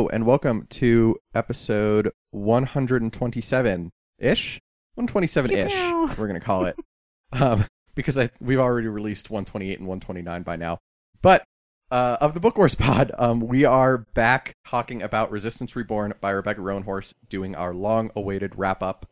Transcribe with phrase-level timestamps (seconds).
[0.00, 4.58] Hello and welcome to episode 127 ish,
[4.94, 6.16] 127 ish.
[6.16, 6.76] We're gonna call it,
[7.34, 10.78] um, because I we've already released 128 and 129 by now.
[11.20, 11.44] But
[11.90, 16.30] uh, of the Book Wars pod, um, we are back talking about Resistance Reborn by
[16.30, 19.06] Rebecca Roanhorse, doing our long-awaited wrap-up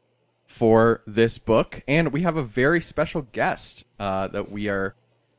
[0.47, 4.95] for this book, and we have a very special guest uh, that we are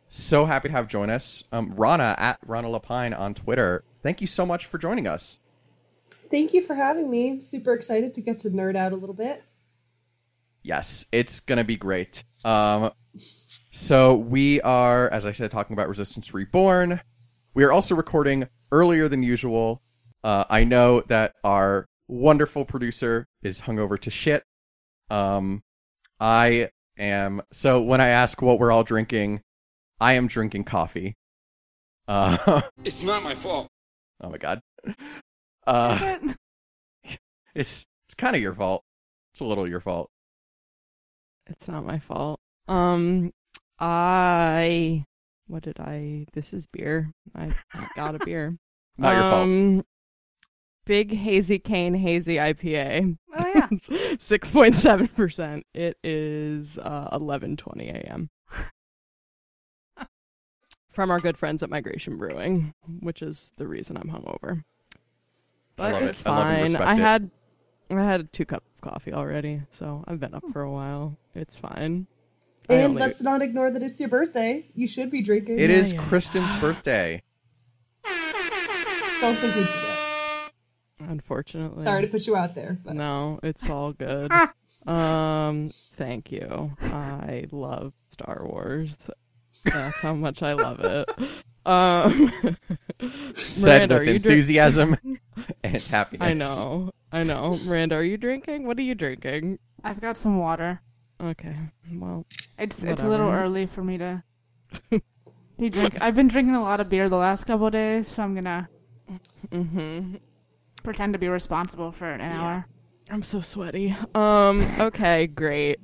[0.10, 1.44] so happy to have join us.
[1.52, 3.84] Um, Rana at Rana Lapine on Twitter.
[4.02, 5.40] Thank you so much for joining us.
[6.30, 7.40] Thank you for having me.
[7.40, 9.44] Super excited to get to nerd out a little bit.
[10.64, 12.24] Yes, it's gonna be great.
[12.46, 12.92] Um,
[13.72, 17.02] so we are, as I said, talking about Resistance Reborn.
[17.54, 19.82] We are also recording earlier than usual.
[20.24, 24.44] Uh, I know that our wonderful producer is hungover to shit.
[25.10, 25.64] Um,
[26.20, 27.42] I am.
[27.54, 29.42] So when I ask what we're all drinking,
[30.00, 31.16] I am drinking coffee.
[32.08, 33.68] Uh, It's not my fault.
[34.22, 34.62] oh my god.
[35.70, 36.18] Is Uh,
[37.04, 37.20] it?
[37.56, 38.84] it's it's kind of your fault.
[39.34, 40.10] It's a little your fault.
[41.48, 42.40] It's not my fault.
[42.68, 43.32] Um,
[43.80, 45.06] I.
[45.48, 46.26] What did I?
[46.34, 47.12] This is beer.
[47.36, 48.58] I I got a beer.
[48.98, 49.34] Not your fault.
[49.44, 49.84] um,
[50.86, 53.18] Big hazy cane hazy IPA.
[53.38, 54.16] Oh yeah.
[54.20, 55.66] Six point seven percent.
[55.74, 58.30] It is uh, eleven twenty a.m.
[60.92, 64.64] From our good friends at Migration Brewing, which is the reason I'm hungover.
[65.80, 66.06] But love it.
[66.10, 66.64] it's I love and fine.
[66.64, 66.98] respect I it.
[67.00, 67.32] had
[67.92, 71.18] I had two cups of coffee already, so I've been up for a while.
[71.34, 72.06] It's fine.
[72.70, 74.66] And only- let's not ignore that it's your birthday.
[74.76, 75.58] You should be drinking.
[75.60, 76.08] It Yeah, is yeah.
[76.08, 77.24] Kristen's birthday.
[79.22, 80.52] Don't think we forget.
[81.10, 81.84] unfortunately.
[81.84, 84.32] Sorry to put you out there, but No, it's all good.
[84.88, 86.72] um, thank you.
[86.82, 88.96] I love Star Wars.
[89.66, 91.10] That's how much I love it.
[91.70, 92.32] Um,
[93.36, 94.98] Said Miranda, with are you drink- enthusiasm
[95.64, 96.28] and happiness.
[96.28, 97.58] I know, I know.
[97.66, 98.66] Miranda, are you drinking?
[98.66, 99.60] What are you drinking?
[99.84, 100.82] I've got some water.
[101.22, 101.56] Okay,
[101.94, 102.26] well,
[102.58, 104.24] It's it's a little early for me to
[105.60, 105.98] be drink.
[106.02, 108.68] I've been drinking a lot of beer the last couple of days, so I'm gonna
[109.52, 110.16] hmm
[110.84, 112.66] pretend to be responsible for an hour.
[113.12, 113.96] I'm so sweaty.
[114.16, 115.80] Um, okay, great.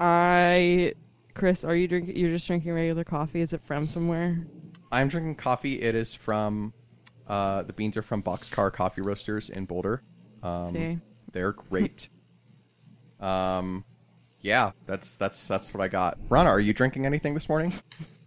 [0.00, 0.94] I,
[1.34, 2.16] Chris, are you drinking?
[2.16, 3.40] You're just drinking regular coffee?
[3.42, 4.44] Is it from somewhere?
[4.94, 5.82] I'm drinking coffee.
[5.82, 6.72] It is from
[7.26, 10.02] uh, the beans are from Boxcar Coffee Roasters in Boulder.
[10.42, 10.98] Um, See,
[11.32, 12.08] they're great.
[13.20, 13.84] um,
[14.40, 16.18] yeah, that's that's that's what I got.
[16.28, 17.74] Rana, are you drinking anything this morning?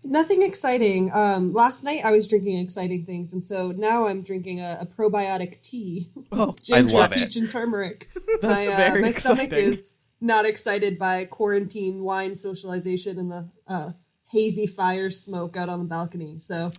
[0.08, 1.12] nothing exciting.
[1.14, 4.86] Um, last night I was drinking exciting things, and so now I'm drinking a, a
[4.86, 6.10] probiotic tea.
[6.32, 7.20] Oh, Ginger, love it.
[7.20, 8.10] peach, and turmeric.
[8.42, 9.74] That's my uh, very my stomach exciting.
[9.74, 13.92] is not excited by quarantine wine socialization and the uh,
[14.28, 16.40] hazy fire smoke out on the balcony.
[16.40, 16.72] So,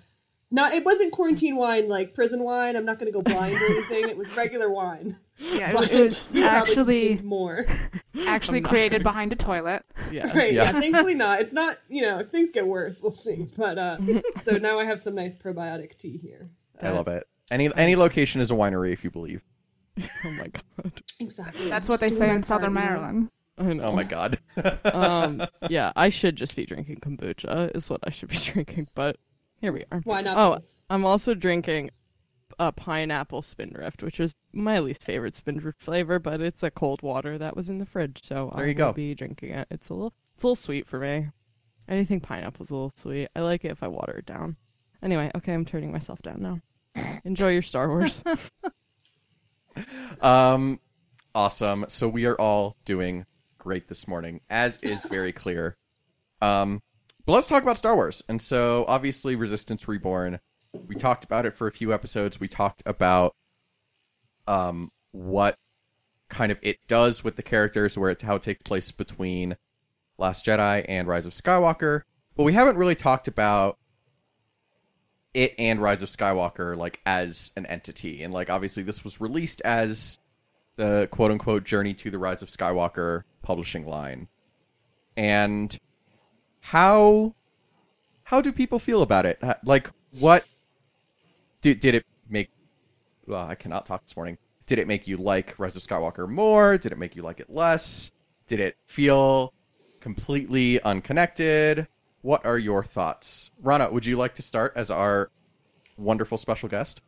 [0.51, 2.77] not it wasn't quarantine wine like prison wine.
[2.77, 4.09] I'm not going to go blind or anything.
[4.09, 5.17] It was regular wine.
[5.39, 7.67] Yeah, But it, it was actually more.
[8.27, 9.85] actually I'm not created behind a toilet.
[10.11, 10.27] yeah.
[10.37, 10.73] Right, Yeah.
[10.73, 10.81] yeah.
[10.81, 11.41] thankfully not.
[11.41, 13.49] It's not, you know, if things get worse, we'll see.
[13.57, 13.99] But uh
[14.45, 16.49] so now I have some nice probiotic tea here.
[16.83, 17.27] I love it.
[17.51, 19.43] Any any location is a winery if you believe.
[20.25, 21.03] Oh my god.
[21.21, 21.69] Exactly.
[21.69, 22.85] That's what they say in Southern part.
[22.87, 23.31] Maryland.
[23.65, 23.85] I know.
[23.85, 24.39] Oh my god.
[24.85, 29.17] um, yeah, I should just be drinking kombucha is what I should be drinking, but
[29.61, 30.01] here we are.
[30.05, 30.39] Why not?
[30.39, 30.63] Oh.
[30.91, 31.91] I'm also drinking
[32.59, 37.37] a pineapple spindrift, which is my least favorite spindrift flavor, but it's a cold water
[37.39, 38.93] that was in the fridge, so There I you will go.
[38.95, 39.69] be drinking it.
[39.71, 41.29] It's a little, it's a little sweet for me.
[41.89, 43.29] I think pineapple's a little sweet.
[43.37, 44.57] I like it if I water it down.
[45.03, 46.61] Anyway, okay, I'm turning myself down now.
[47.25, 48.23] Enjoy your Star Wars.
[50.21, 50.81] Um,
[51.35, 51.85] awesome.
[51.89, 53.25] So we are all doing
[53.69, 55.77] great this morning, as is very clear.
[56.41, 56.81] Um,
[57.27, 58.25] but let's talk about Star Wars.
[58.27, 60.41] And so, obviously, Resistance Reborn.
[60.87, 62.41] We talked about it for a few episodes.
[62.41, 63.35] We talked about
[64.47, 65.57] um what
[66.31, 69.59] kind of it does with the characters, where it's how it takes place between
[70.17, 72.05] Last Jedi and Rise of Skywalker.
[72.37, 73.77] But we haven't really talked about
[75.35, 78.23] it and Rise of Skywalker like as an entity.
[78.23, 80.17] And like obviously this was released as
[80.77, 84.29] the quote unquote journey to the Rise of Skywalker publishing line.
[85.17, 85.77] And
[86.61, 87.35] how
[88.25, 89.43] how do people feel about it?
[89.65, 90.45] Like what
[91.63, 92.51] did did it make
[93.27, 94.37] well, I cannot talk this morning.
[94.67, 96.77] Did it make you like Rise of Skywalker more?
[96.77, 98.11] Did it make you like it less?
[98.49, 99.55] Did it feel
[100.01, 101.89] completely unconnected?
[102.21, 103.51] What are your thoughts?
[103.63, 105.31] Rana, would you like to start as our
[105.97, 107.01] wonderful special guest?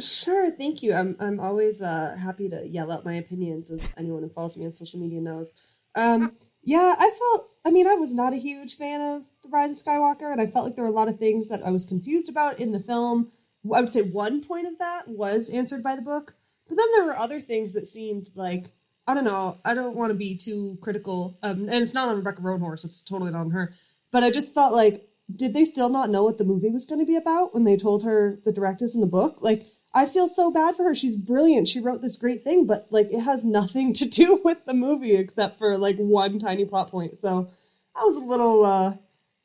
[0.00, 0.92] Sure, thank you.
[0.92, 4.66] I'm I'm always uh, happy to yell out my opinions, as anyone who follows me
[4.66, 5.54] on social media knows.
[5.94, 6.32] Um,
[6.64, 7.50] yeah, I felt.
[7.64, 10.46] I mean, I was not a huge fan of the Rise of Skywalker, and I
[10.48, 12.80] felt like there were a lot of things that I was confused about in the
[12.80, 13.30] film
[13.72, 16.34] I would say one point of that was answered by the book,
[16.68, 18.72] but then there were other things that seemed like
[19.06, 19.58] I don't know.
[19.64, 22.84] I don't want to be too critical, um, and it's not on Rebecca Roanhorse.
[22.84, 23.74] It's totally not on her.
[24.10, 27.00] But I just felt like, did they still not know what the movie was going
[27.00, 29.38] to be about when they told her the directives in the book?
[29.42, 30.94] Like, I feel so bad for her.
[30.94, 31.68] She's brilliant.
[31.68, 35.14] She wrote this great thing, but like, it has nothing to do with the movie
[35.16, 37.18] except for like one tiny plot point.
[37.18, 37.48] So
[37.94, 38.64] I was a little.
[38.64, 38.94] uh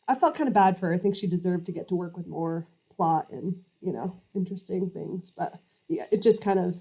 [0.07, 0.93] I felt kind of bad for her.
[0.95, 4.89] I think she deserved to get to work with more plot and you know interesting
[4.89, 5.29] things.
[5.29, 5.53] But
[5.87, 6.75] yeah, it just kind of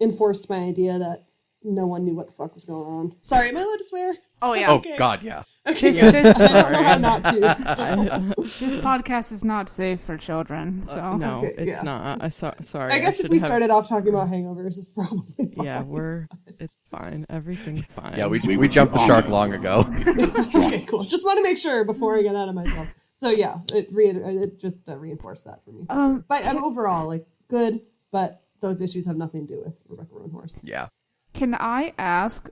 [0.00, 1.24] enforced my idea that
[1.74, 3.14] no one knew what the fuck was going on.
[3.22, 4.14] Sorry, am I allowed to swear?
[4.40, 4.70] Oh, yeah.
[4.70, 4.96] Oh Okay.
[4.96, 5.42] God, yeah.
[5.66, 6.14] Okay, This- good.
[6.14, 7.56] this- I don't know how not to.
[7.56, 8.42] so.
[8.66, 11.82] This podcast is not safe for children, so Uh, no, Okay, it's yeah.
[11.82, 12.22] not.
[12.22, 12.92] I so, sorry.
[12.92, 15.64] I guess if we have- started off talking about hangovers, it's probably fine.
[15.66, 16.28] Yeah, we're.
[16.58, 17.26] It's fine.
[17.28, 18.16] Everything's fine.
[18.16, 19.84] Yeah, we we jumped the shark long ago.
[20.54, 21.02] okay, cool.
[21.04, 22.88] Just want to make sure before I get out of myself.
[23.22, 25.84] So yeah, it re- it just uh, reinforced that for me.
[25.90, 27.80] um, But um, overall, like good,
[28.12, 30.52] but those issues have nothing to do with Rebecca Roanhorse.
[30.62, 30.88] Yeah.
[31.34, 32.48] Can I ask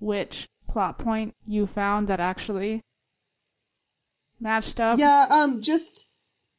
[0.00, 2.82] which plot point you found that actually
[4.40, 4.98] matched up?
[4.98, 6.06] Yeah, um, just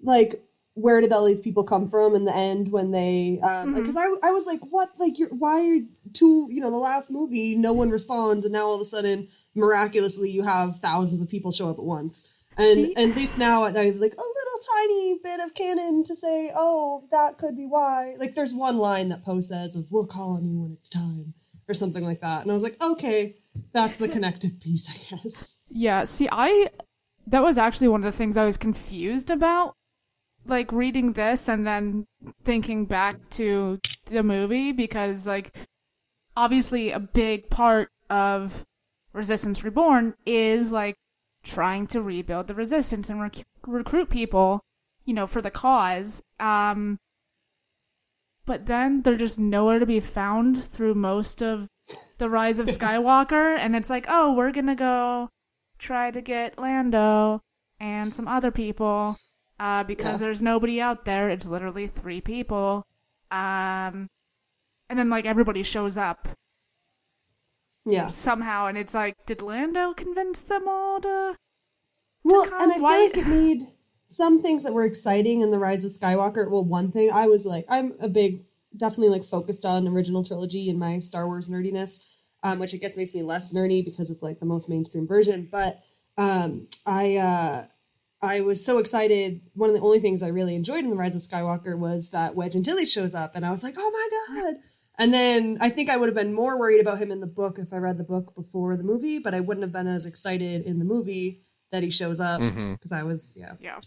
[0.01, 0.43] like
[0.75, 3.75] where did all these people come from in the end when they um Mhm.
[3.75, 5.79] because I, I was like what like you're why are
[6.13, 9.27] two you know the last movie no one responds and now all of a sudden
[9.55, 12.23] miraculously you have thousands of people show up at once
[12.57, 12.93] and See?
[12.95, 16.49] and at least now I have like a little tiny bit of canon to say
[16.55, 20.37] oh that could be why like there's one line that Poe says of we'll call
[20.37, 21.33] on you when it's time
[21.69, 23.35] or something like that and I was like okay
[23.73, 26.69] that's the connective piece I guess Yeah, see, I
[27.27, 29.75] that was actually one of the things I was confused about,
[30.45, 32.07] like reading this and then
[32.43, 33.79] thinking back to
[34.09, 35.55] the movie because, like,
[36.35, 38.65] obviously a big part of
[39.13, 40.95] Resistance Reborn is like
[41.43, 44.61] trying to rebuild the Resistance and rec- recruit people,
[45.05, 46.23] you know, for the cause.
[46.39, 46.97] Um,
[48.49, 51.67] but then they're just nowhere to be found through most of
[52.17, 55.29] the Rise of Skywalker, and it's like, oh, we're gonna go
[55.77, 57.41] try to get Lando
[57.79, 59.17] and some other people
[59.59, 60.25] uh, because Yeah.
[60.25, 61.29] there's nobody out there.
[61.29, 62.87] It's literally three people.
[63.29, 64.07] Um,
[64.89, 66.27] and then like everybody shows up
[67.85, 71.35] yeah somehow, and it's like, did Lando convince them all to?
[72.23, 73.67] Well, come and I feel like it made
[74.09, 76.49] some things that were exciting in the Rise of Skywalker.
[76.49, 78.43] Well, one thing I was like, I'm a big,
[78.75, 81.99] definitely like focused on original trilogy in my Star Wars nerdiness,
[82.43, 85.47] um, which I guess makes me less nerdy because it's like the most mainstream version.
[85.49, 85.83] But
[86.17, 87.65] um, I, uh,
[88.21, 89.41] I was so excited.
[89.53, 92.35] One of the only things I really enjoyed in the Rise of Skywalker was that
[92.35, 94.55] Wedge Antilles shows up, and I was like, oh my god.
[94.97, 97.57] And then I think I would have been more worried about him in the book
[97.57, 100.63] if I read the book before the movie, but I wouldn't have been as excited
[100.63, 101.41] in the movie
[101.71, 103.79] that he shows up because I was yeah, Yeah.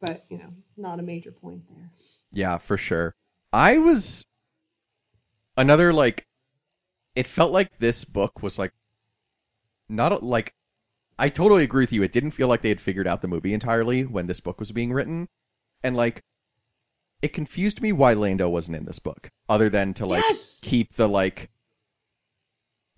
[0.00, 1.90] But you know, not a major point there.
[2.32, 3.14] Yeah, for sure.
[3.52, 4.26] I was
[5.56, 6.26] another like
[7.16, 8.72] it felt like this book was like
[9.88, 10.54] not a, like
[11.18, 12.02] I totally agree with you.
[12.02, 14.70] It didn't feel like they had figured out the movie entirely when this book was
[14.70, 15.28] being written.
[15.82, 16.22] And like
[17.22, 20.60] it confused me why Lando wasn't in this book other than to like Yes!
[20.62, 21.50] keep the like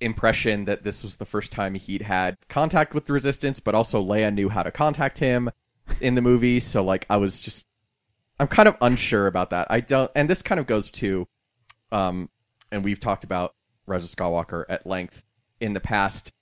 [0.01, 4.03] impression that this was the first time he'd had contact with the resistance, but also
[4.03, 5.51] Leia knew how to contact him
[6.01, 7.67] in the movie, so like I was just
[8.39, 9.67] I'm kind of unsure about that.
[9.71, 11.27] I don't and this kind of goes to
[11.93, 12.29] um
[12.71, 13.55] and we've talked about
[13.87, 15.25] Rise of Skywalker at length
[15.61, 16.33] in the past.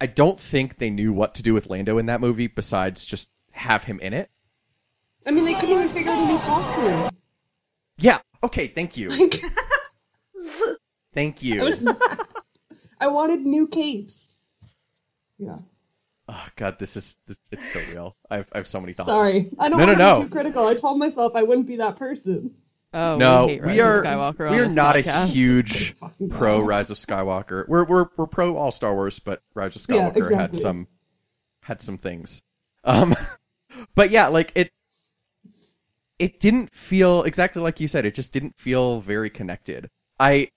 [0.00, 3.30] I don't think they knew what to do with Lando in that movie besides just
[3.52, 4.30] have him in it.
[5.26, 7.10] I mean, they couldn't even figure out a new costume.
[7.98, 9.08] Yeah, okay, thank you.
[9.10, 9.40] Like,
[11.14, 11.62] Thank you.
[11.86, 12.16] I
[13.00, 14.36] I wanted new capes.
[15.38, 15.58] Yeah,
[16.28, 18.16] Oh god, this is this, it's so real.
[18.30, 19.08] I have, I have so many thoughts.
[19.08, 20.18] sorry, I don't No, no, want to no.
[20.20, 20.66] be too critical.
[20.66, 22.54] I told myself I wouldn't be that person.
[22.94, 25.94] Oh, No, we, hate we, Rise of are Skywalker we are this not a huge
[26.30, 27.66] pro Rise of Skywalker.
[27.68, 30.88] We're we're we're pro all Star Wars, but Rise of Skywalker Yeah, had some
[31.62, 32.42] had some things.
[32.84, 33.14] Um,
[33.94, 34.70] but yeah, like it
[36.18, 38.04] it didn't feel exactly like you said.
[38.06, 39.88] It just didn't feel very connected.
[40.20, 40.50] I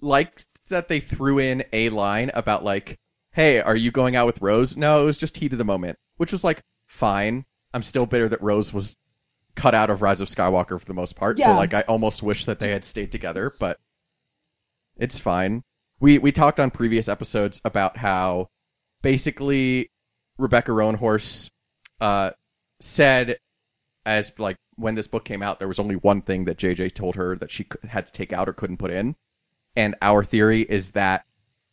[0.00, 2.98] liked that they threw in a line about like,
[3.32, 5.98] "Hey, are you going out with Rose?" No, it was just heat of the moment,
[6.16, 7.44] which was like fine.
[7.74, 8.96] I'm still bitter that Rose was
[9.54, 11.38] cut out of Rise of Skywalker for the most part.
[11.38, 13.78] So like, I almost wish that they had stayed together, but
[14.96, 15.62] it's fine.
[16.00, 18.48] We we talked on previous episodes about how
[19.02, 19.90] basically
[20.38, 21.50] Rebecca Roanhorse
[22.00, 22.30] uh,
[22.80, 23.38] said
[24.04, 27.16] as like when this book came out, there was only one thing that JJ told
[27.16, 29.16] her that she had to take out or couldn't put in,
[29.76, 31.24] and our theory is that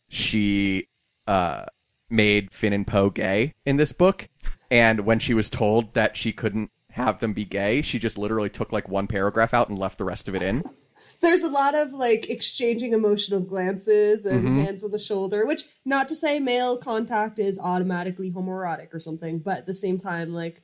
[0.08, 0.88] she
[1.30, 1.64] uh,
[2.10, 4.28] made Finn and Poe gay in this book,
[4.70, 7.82] and when she was told that she couldn't have them be gay.
[7.82, 10.64] She just literally took like one paragraph out and left the rest of it in.
[11.20, 14.64] There's a lot of like exchanging emotional glances and Mhm.
[14.64, 19.38] hands on the shoulder, which not to say male contact is automatically homoerotic or something,
[19.38, 20.62] but at the same time, like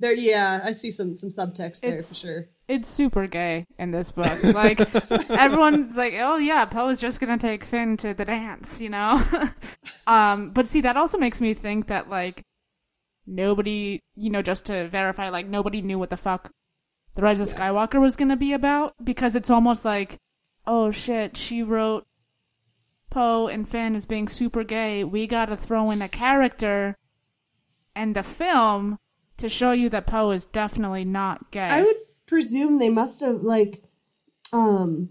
[0.00, 2.48] there, yeah, I see some some subtext there for sure.
[2.68, 4.42] It's super gay in this book.
[4.44, 4.78] Like
[5.30, 9.24] everyone's like, "Oh yeah, Poe is just gonna take Finn to the dance," you know.
[10.06, 12.44] um, but see, that also makes me think that like
[13.26, 16.50] nobody, you know, just to verify, like nobody knew what the fuck
[17.14, 20.18] the Rise of Skywalker was gonna be about because it's almost like,
[20.66, 22.06] oh shit, she wrote
[23.10, 25.04] Poe and Finn as being super gay.
[25.04, 26.96] We gotta throw in a character
[27.96, 28.98] and the film
[29.38, 31.60] to show you that Poe is definitely not gay.
[31.60, 31.96] I would
[32.28, 33.82] presume they must have like
[34.52, 35.10] um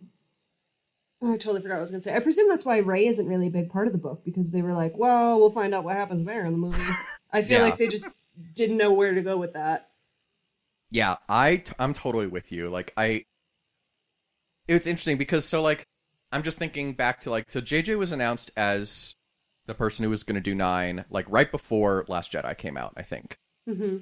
[1.21, 2.15] I totally forgot what I was gonna say.
[2.15, 4.61] I presume that's why Rey isn't really a big part of the book because they
[4.61, 7.01] were like, well, we'll find out what happens there in the movie.
[7.31, 7.61] I feel Yeah.
[7.61, 8.05] like they just
[8.55, 9.89] didn't know where to go with that.
[10.89, 12.69] Yeah, I I'm totally with you.
[12.69, 13.25] Like I
[14.67, 15.87] it's interesting because so like
[16.31, 19.15] I'm just thinking back to like so JJ was announced as
[19.65, 22.93] the person who was going to do 9 like right before Last Jedi came out,
[22.97, 23.37] I think.
[23.65, 23.97] hmm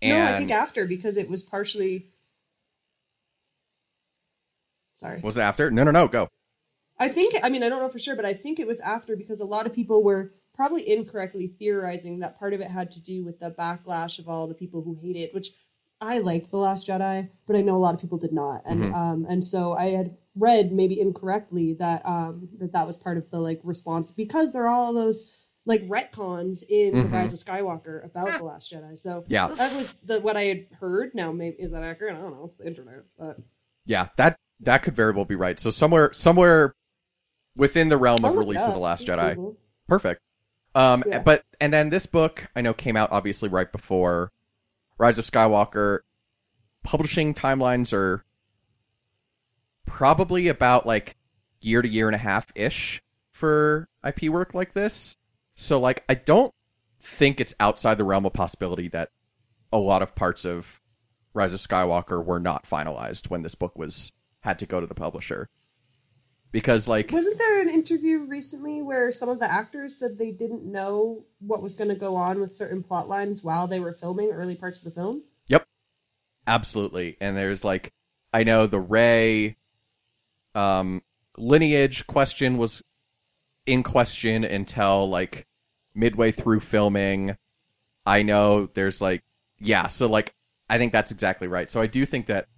[0.00, 2.11] And no, I think after because it was partially.
[4.94, 5.20] Sorry.
[5.20, 5.70] was it after?
[5.70, 6.28] No, no, no, go.
[6.98, 9.16] I think, I mean, I don't know for sure, but I think it was after
[9.16, 13.00] because a lot of people were probably incorrectly theorizing that part of it had to
[13.00, 15.48] do with the backlash of all the people who hate it, which
[16.00, 18.62] I liked The Last Jedi, but I know a lot of people did not.
[18.66, 18.94] And Mhm.
[18.94, 23.30] um, and so I had read maybe incorrectly that um, that that was part of
[23.30, 25.26] the like response because there are all those
[25.64, 27.02] like retcons in Mhm.
[27.02, 28.98] The Rise of Skywalker about The Last Jedi.
[28.98, 29.48] So Yeah.
[29.48, 31.14] that was the what I had heard.
[31.14, 32.16] Now, maybe is that accurate?
[32.16, 32.44] I don't know.
[32.46, 33.38] It's the internet, but
[33.86, 35.58] Yeah, that that could very well be right.
[35.60, 36.74] So somewhere somewhere
[37.56, 39.34] within the realm of release of the Last Jedi.
[39.34, 39.56] Google.
[39.88, 40.20] Perfect.
[40.74, 41.18] Um, Yeah.
[41.18, 44.32] but and then this book I know came out obviously right before
[44.98, 46.00] Rise of Skywalker.
[46.82, 48.24] Publishing timelines are
[49.86, 51.16] probably about like
[51.60, 55.16] year to year and a half ish for IP work like this.
[55.54, 56.52] So like I don't
[57.00, 59.10] think it's outside the realm of possibility that
[59.72, 60.80] a lot of parts of
[61.34, 64.94] Rise of Skywalker were not finalized when this book was had to go to the
[64.94, 65.48] publisher.
[66.50, 70.64] Because like Wasn't there an interview recently where some of the actors said they didn't
[70.64, 74.30] know what was going to go on with certain plot lines while they were filming
[74.30, 75.22] early parts of the film?
[75.46, 75.66] Yep.
[76.46, 77.16] Absolutely.
[77.20, 77.92] And there's like
[78.34, 79.56] I know the Rey
[80.54, 81.02] um
[81.38, 82.82] lineage question was
[83.64, 85.46] in question until like
[85.94, 87.36] midway through filming.
[88.04, 89.22] I know there's like
[89.58, 90.34] yeah, so like
[90.68, 91.70] I think that's exactly right.
[91.70, 92.48] So I do think that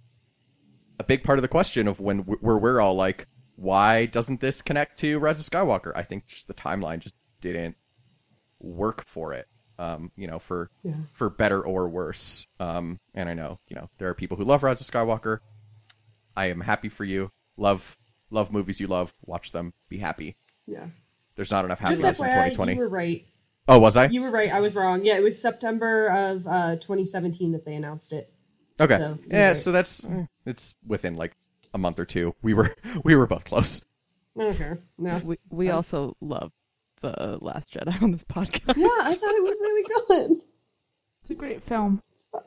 [0.99, 4.61] a big part of the question of when where we're all like why doesn't this
[4.61, 5.91] connect to Rise of Skywalker?
[5.95, 7.75] I think just the timeline just didn't
[8.59, 9.47] work for it.
[9.77, 10.93] Um, you know, for Yeah.
[11.13, 12.47] for better or worse.
[12.59, 15.39] Um, and I know, you know, there are people who love Rise of Skywalker.
[16.35, 17.31] I am happy for you.
[17.57, 17.97] Love
[18.29, 19.13] love movies you love.
[19.25, 19.73] Watch them.
[19.89, 20.35] Be happy.
[20.65, 20.87] Yeah.
[21.35, 22.73] There's not enough Just happiness in 2020.
[22.73, 23.25] you were right.
[23.67, 24.05] Oh, was I?
[24.07, 24.51] You were right.
[24.51, 25.03] I was wrong.
[25.03, 28.31] Yeah, it was September of uh, 2017 that they announced it.
[28.79, 28.97] Okay.
[28.97, 29.57] So, yeah, right.
[29.57, 30.05] so that's
[30.45, 31.35] it's within like
[31.73, 32.35] a month or two.
[32.41, 33.81] We were we were both close.
[34.37, 34.73] Okay.
[34.97, 35.21] No.
[35.23, 35.75] We we fine.
[35.75, 36.51] also love
[37.01, 38.75] the Last Jedi on this podcast.
[38.75, 40.41] Yeah, I thought it was really good.
[41.21, 42.01] It's a great film.
[42.13, 42.43] It's fine.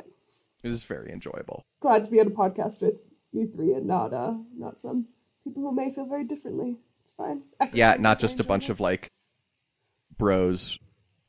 [0.62, 1.64] It was very enjoyable.
[1.80, 2.94] Glad to be on a podcast with
[3.32, 5.06] you three and not uh not some
[5.44, 6.76] people who may feel very differently.
[7.02, 7.42] It's fine.
[7.72, 9.12] Yeah, not just a bunch enjoyed of like
[10.18, 10.78] bros,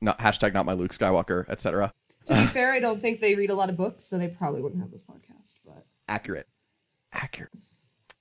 [0.01, 1.94] not hashtag not my Luke Skywalker, etc.
[2.30, 2.36] it.
[2.36, 4.62] To be fair, I don't think they read a lot of books, so they probably
[4.62, 5.56] wouldn't have this podcast.
[5.66, 6.48] But Accurate.
[7.14, 7.52] Accurate.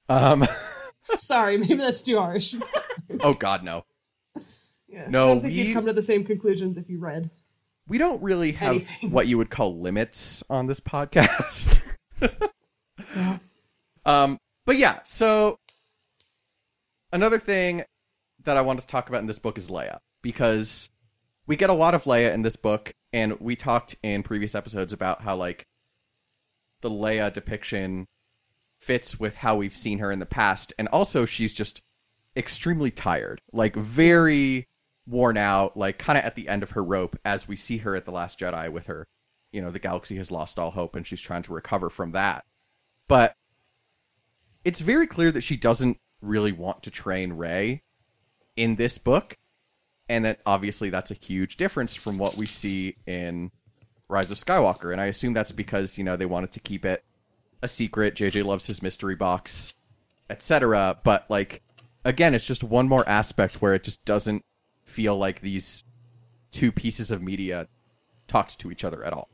[0.09, 0.47] Um.
[1.19, 2.55] sorry, maybe that's too harsh.
[3.21, 3.85] oh God, no.
[4.89, 5.07] Yeah.
[5.09, 7.31] No, I don't think we- you'd come to the same conclusions if you read.
[7.87, 9.11] we don't really have Anything.
[9.11, 11.81] what you would call limits on this podcast.
[12.21, 13.39] Yeah.
[14.07, 15.59] Um, but yeah, so
[17.13, 17.85] another thing
[18.45, 20.89] that I want to talk about in this book is Leia because
[21.47, 24.93] we get a lot of Leia in this book, and we talked in previous episodes
[24.93, 25.67] about how like
[26.81, 28.07] the Leia depiction
[28.81, 31.81] fits with how we've seen her in the past, and also she's just
[32.37, 34.69] extremely tired, like very
[35.07, 37.97] worn out, like kind of at the end of her rope as we see her
[37.97, 39.07] at the Last Jedi with her,
[39.53, 42.45] you know, the galaxy has lost all hope, and she's trying to recover from that.
[43.09, 43.35] But
[44.65, 47.83] it's very clear that she doesn't really want to train Rey
[48.57, 49.37] in this book,
[50.09, 53.51] and that obviously that's a huge difference from what we see in
[54.09, 54.93] Rise of Skywalker.
[54.93, 57.05] And I assume that's because you know they wanted to keep it
[57.63, 58.15] a secret.
[58.15, 59.75] JJ loves his mystery box,
[60.31, 60.99] etc.
[61.03, 61.63] But like
[62.05, 64.45] again, it's just one more aspect where it just doesn't
[64.85, 65.85] feel like these
[66.51, 67.69] two pieces of media
[68.27, 69.29] talked to each other at all.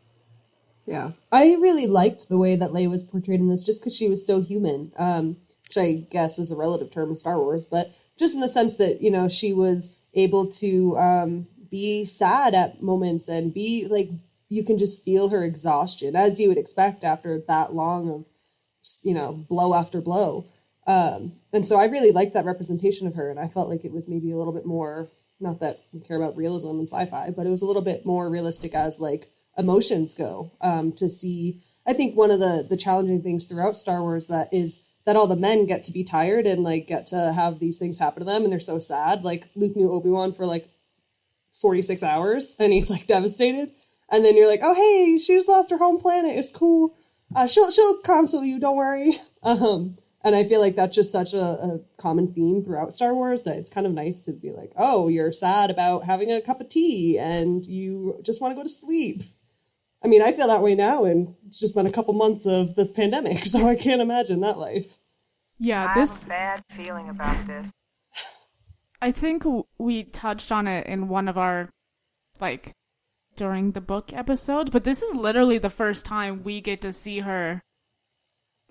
[0.86, 4.08] Yeah, I really liked the way that Leia was portrayed in this, just because she
[4.08, 4.92] was so human.
[4.96, 8.48] Um, which I guess is a relative term in Star Wars, but just in the
[8.48, 13.86] sense that you know she was able to um, be sad at moments and be
[13.88, 14.08] like
[14.48, 18.24] you can just feel her exhaustion as you would expect after that long of
[19.02, 20.46] you know blow after blow.
[20.86, 23.92] Um, and so I really liked that representation of her, and I felt like it
[23.92, 25.08] was maybe a little bit more
[25.40, 28.30] not that we care about realism and sci-fi, but it was a little bit more
[28.30, 30.52] realistic as like emotions go.
[30.60, 34.52] Um, to see, I think one of the the challenging things throughout Star Wars that
[34.52, 37.78] is that all the men get to be tired and like get to have these
[37.78, 39.24] things happen to them and they're so sad.
[39.24, 40.68] Like Luke knew Obi-Wan for like
[41.52, 43.70] 46 hours and he's like devastated.
[44.10, 46.36] And then you're like, oh hey, she just lost her home planet.
[46.36, 46.94] It's cool.
[47.34, 48.58] Uh, she'll she'll console you.
[48.58, 49.20] Don't worry.
[49.44, 53.42] Um, and I feel like that's just such a, a common theme throughout Star Wars
[53.42, 56.62] that it's kind of nice to be like, oh, you're sad about having a cup
[56.62, 59.22] of tea and you just want to go to sleep.
[60.04, 62.74] I mean, I feel that way now, and it's just been a couple months of
[62.74, 64.98] this pandemic, so I can't imagine that life.
[65.58, 67.70] Yeah, I this have a bad feeling about this.
[69.00, 69.44] I think
[69.78, 71.70] we touched on it in one of our
[72.40, 72.72] like
[73.36, 77.20] during the book episode, but this is literally the first time we get to see
[77.20, 77.62] her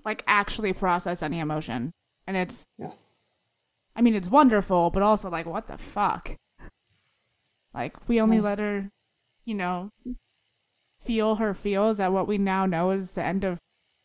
[0.05, 1.91] like actually process any emotion.
[2.27, 2.91] And it's Yeah.
[3.95, 6.35] I mean, it's wonderful, but also like what the fuck?
[7.73, 8.43] Like we only Yeah.
[8.43, 8.89] let her,
[9.45, 9.89] you know,
[11.03, 13.59] feel her feels at what we now know is the end of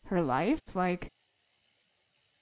[0.07, 0.59] her life.
[0.73, 1.07] Like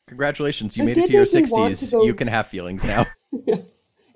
[0.08, 1.92] Congratulations, you made it to your make me want to sixties.
[1.92, 3.06] go- You can have feelings now.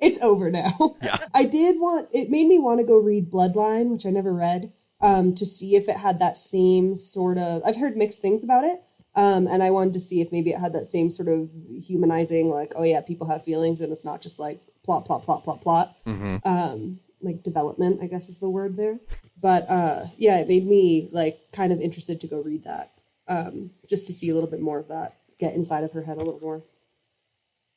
[0.04, 0.96] It's over now.
[1.04, 1.20] Yeah.
[1.36, 4.74] I did want it made me want to go read Bloodline, which I never read,
[5.00, 8.64] um, to see if it had that same sort of I've heard mixed things about
[8.64, 8.82] it.
[9.14, 11.52] Um, and I wanted to see if maybe it had that same sort of
[11.84, 15.44] humanizing, like, oh yeah, people have feelings and it's not just like plot, plot, plot,
[15.44, 15.96] plot, plot.
[16.46, 18.98] Um, like development, I guess is the word there.
[19.42, 22.92] But uh, yeah, it made me like kind of interested to go read that.
[23.28, 26.18] Um, just to see a little bit more of that, get inside of her head
[26.18, 26.62] a little more.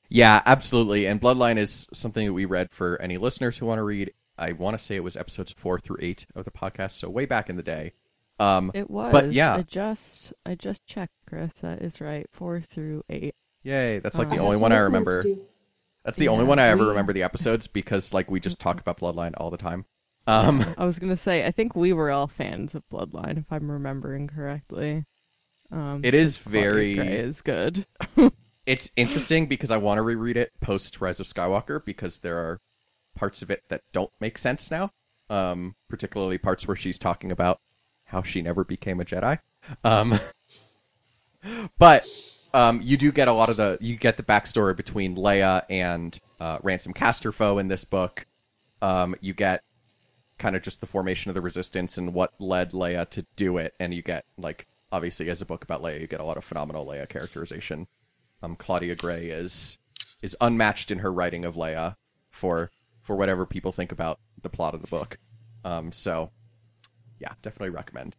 [0.09, 1.07] Yeah, absolutely.
[1.07, 4.13] And Bloodline is something that we read for any listeners who want to read.
[4.37, 7.25] I want to say it was episodes four through eight of the podcast, so way
[7.25, 7.93] back in the day.
[8.41, 9.13] Um, It was.
[9.13, 9.55] But yeah.
[9.57, 11.53] I just I just checked, Chris.
[11.63, 12.27] That is right.
[12.33, 13.35] Four through eight.
[13.63, 15.23] yay, that's like Uh, the only one I remember.
[16.05, 18.59] That's the Yeah, only one I ever we- remember the episodes because like we just
[18.59, 19.85] talk about Bloodline all the time.
[20.27, 23.71] Um, I was gonna say I think we were all fans of Bloodline, if I'm
[23.71, 25.05] remembering correctly.
[25.71, 27.87] Um, It is very- Gray is good.
[28.67, 32.61] it's interesting because I want to reread it post Rise of Skywalker because there are
[33.15, 34.91] parts of it that don't make sense now.
[35.31, 37.61] Um, particularly parts where she's talking about
[38.05, 39.39] how she never became a Jedi.
[39.83, 40.19] Um,
[41.79, 42.07] but
[42.53, 46.19] um, you do get a lot of the you get the backstory between Leia and
[46.41, 48.27] uh, Ransolm Casterfo in this book.
[48.83, 49.63] Um, you get
[50.39, 53.75] kind of just the formation of the Resistance and what led Leia to do it,
[53.79, 56.45] and you get like obviously as a book about Leia, you get a lot of
[56.45, 57.87] phenomenal Leia characterization.
[58.43, 59.79] Um, Claudia Gray is
[60.23, 61.97] is unmatched in her writing of Leia
[62.31, 62.71] for
[63.03, 65.19] for whatever people think about the plot of the book.
[65.65, 66.31] Um, so
[67.19, 68.17] yeah, definitely recommend.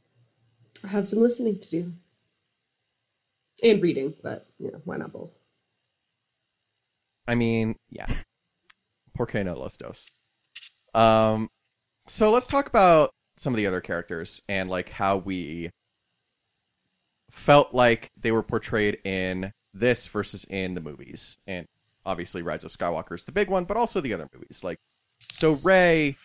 [0.83, 1.93] I have some listening to do.
[3.63, 5.31] And reading, but you know, why not both?
[7.27, 8.07] I mean, yeah.
[9.15, 10.11] Por qué no los dos?
[10.93, 11.49] Um,
[12.07, 15.71] so let's talk about some of the other characters and like how we
[17.29, 21.37] felt like they were portrayed in this versus in the movies.
[21.45, 21.67] And
[22.05, 24.63] obviously, Rise of Skywalker is the big one, but also the other movies.
[24.63, 24.79] Like,
[25.33, 26.15] so Rey,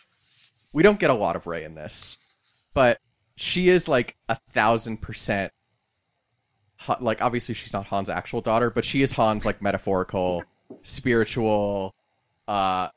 [0.72, 2.16] we don't get a lot of Rey in this,
[2.74, 2.98] but
[3.36, 5.52] she is like a thousand percent.
[7.00, 10.44] Like, obviously, she's not Han's actual daughter, but she is Han's like metaphorical,
[10.82, 11.94] spiritual,
[12.48, 12.88] uh,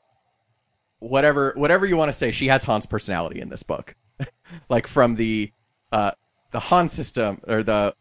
[1.08, 2.32] whatever whatever you want to say.
[2.32, 3.94] She has Han's personality in this book,
[4.68, 5.52] like from the
[5.92, 6.12] uh
[6.50, 7.94] the Han system or the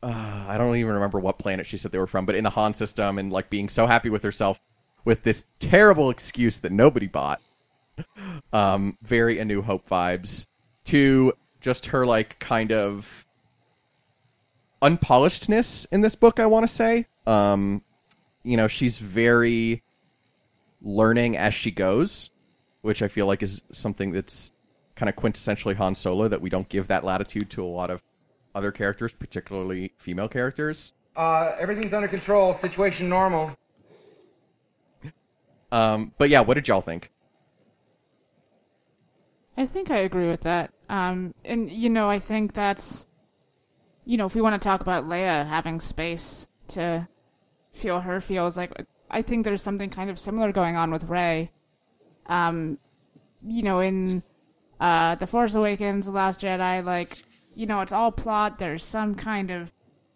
[0.00, 2.50] uh, I don't even remember what planet she said they were from, but in the
[2.50, 4.60] Han system and like being so happy with herself
[5.04, 7.42] with this terrible excuse that nobody bought.
[8.52, 10.46] Um, very A New Hope vibes
[10.84, 13.26] to just her like kind of
[14.80, 16.38] unpolishedness in this book.
[16.38, 17.82] I want to say, um,
[18.44, 19.82] you know, she's very
[20.80, 22.30] learning as she goes,
[22.82, 24.52] which I feel like is something that's
[24.94, 28.02] kind of quintessentially Han Solo that we don't give that latitude to a lot of
[28.54, 30.92] other characters, particularly female characters.
[31.16, 32.54] Uh, everything's under control.
[32.54, 33.56] Situation normal.
[35.70, 37.10] Um, but yeah, what did y'all think?
[39.56, 40.72] I think I agree with that.
[40.88, 43.06] Um, and you know, I think that's,
[44.04, 47.08] you know, if we want to talk about Leia having space to
[47.72, 48.72] feel her feels, like
[49.10, 51.50] I think there's something kind of similar going on with Rey.
[52.26, 52.78] Um,
[53.46, 54.22] you know, in
[54.80, 57.16] uh, the Force Awakens, The Last Jedi, like,
[57.54, 58.58] you know, it's all plot.
[58.58, 59.72] There's some kind of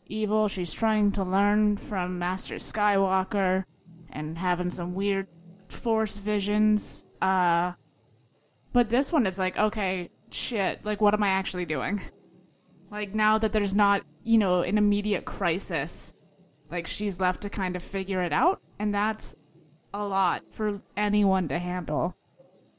[0.06, 0.48] evil.
[0.48, 3.64] She's trying to learn from Master Skywalker
[4.10, 5.26] and having some weird
[5.68, 7.04] force visions.
[7.20, 7.72] Uh,
[8.72, 12.00] but this one is like, okay, shit, like, what am I actually doing?
[12.90, 16.12] Like, now that there's not, you know, an immediate crisis,
[16.70, 19.36] like, she's left to kind of figure it out, and that's
[19.94, 22.16] a lot for anyone to handle.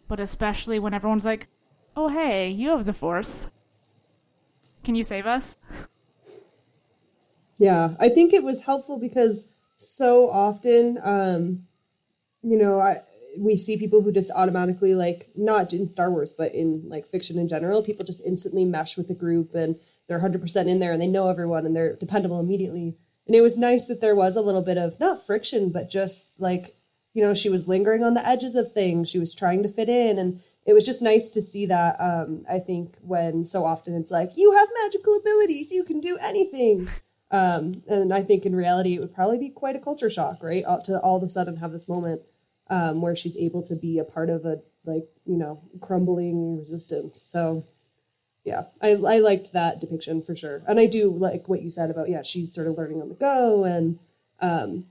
[0.10, 1.48] But especially when everyone's like,
[1.96, 3.50] oh, hey, you have the force.
[4.84, 5.56] Can you save us?
[7.58, 9.46] Yeah, I think it was helpful because
[9.78, 11.68] so often, um,
[12.42, 12.98] you know, I
[13.38, 17.40] we see people who just automatically like not in Star Wars, but in like fiction
[17.40, 21.02] in general, people just instantly mesh with the group and they're 100% in there and
[21.02, 22.98] they know everyone and they're dependable immediately.
[23.28, 26.32] And it was nice that there was a little bit of not friction, but just
[26.40, 26.76] like
[27.14, 29.10] you know, she was lingering on the edges of things.
[29.10, 32.00] She was trying to fit in and it was just nice to see that.
[32.00, 36.18] Um, I think when so often it's like, you have magical abilities, you can do
[36.22, 36.88] anything.
[37.32, 40.64] Um, and I think in reality, it would probably be quite a culture shock, right?
[40.86, 42.22] To all of a sudden have this moment
[42.70, 47.22] um, where she's able to be a part of a like you know crumbling resistance.
[47.22, 47.66] So
[48.44, 51.90] yeah, I I liked that depiction for sure, and I do like what you said
[51.90, 54.00] about yeah, she's sort of learning on the go, and
[54.42, 54.88] um,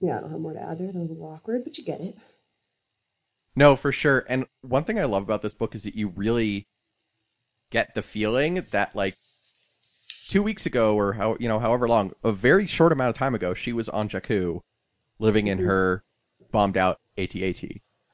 [0.00, 0.92] yeah, I don't have more to add there.
[0.92, 2.16] That was a little awkward, but you get it.
[3.54, 4.26] No, for sure.
[4.28, 6.66] And one thing I love about this book is that you really
[7.70, 9.16] get the feeling that like
[10.28, 13.34] two weeks ago or how you know however long a very short amount of time
[13.34, 14.60] ago she was on Jakku
[15.18, 16.04] living in her
[16.52, 17.62] bombed out AT-AT.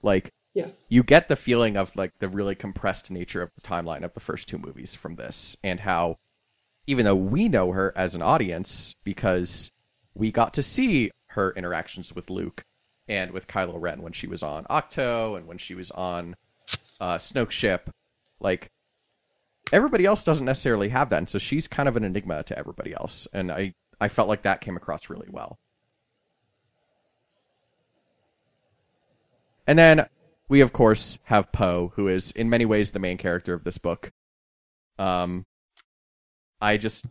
[0.02, 0.68] Like Yeah.
[0.88, 4.20] you get the feeling of like the really compressed nature of the timeline of the
[4.20, 6.18] first two movies from this and how
[6.86, 9.70] even though we know her as an audience because
[10.14, 12.64] we got to see her interactions with Luke
[13.08, 16.36] and with Kylo Ren when she was on Ahch-To and when she was on
[17.00, 17.90] uh, Snoke's ship,
[18.40, 18.70] like
[19.72, 22.92] everybody else doesn't necessarily have that, and so she's kind of an enigma to everybody
[22.94, 25.58] else, and I I felt like that came across really well.
[29.66, 30.06] And then
[30.52, 33.78] we of course have Poe, who is in many ways the main character of this
[33.78, 34.12] book.
[34.98, 35.46] Um,
[36.60, 37.06] I just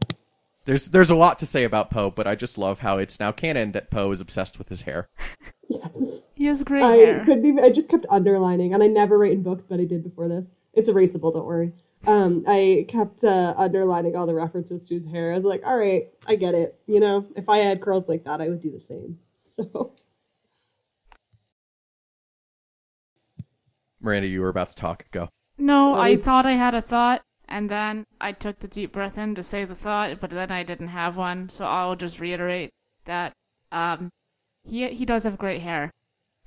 [0.65, 3.31] there's there's a lot to say about Poe, but I just love how it's now
[3.31, 5.09] canon that Poe is obsessed with his hair.
[5.71, 6.27] Yes.
[6.33, 7.23] He has great I hair.
[7.23, 7.63] couldn't even.
[7.63, 10.53] I just kept underlining, and I never write in books, but I did before this.
[10.73, 11.31] It's erasable.
[11.31, 11.71] Don't worry.
[12.05, 15.31] Um, I kept uh, underlining all the references to his hair.
[15.31, 16.77] I was like, all right, I get it.
[16.87, 19.19] You know, if I had curls like that, I would do the same.
[19.55, 19.93] So
[24.01, 25.09] Miranda, you were about to talk.
[25.11, 25.29] Go.
[25.57, 29.35] No, I thought I had a thought, and then I took the deep breath in
[29.35, 32.71] to say the thought, but then I didn't have one, so I'll just reiterate
[33.05, 33.33] that
[33.71, 34.09] um,
[34.63, 35.91] he he does have great hair.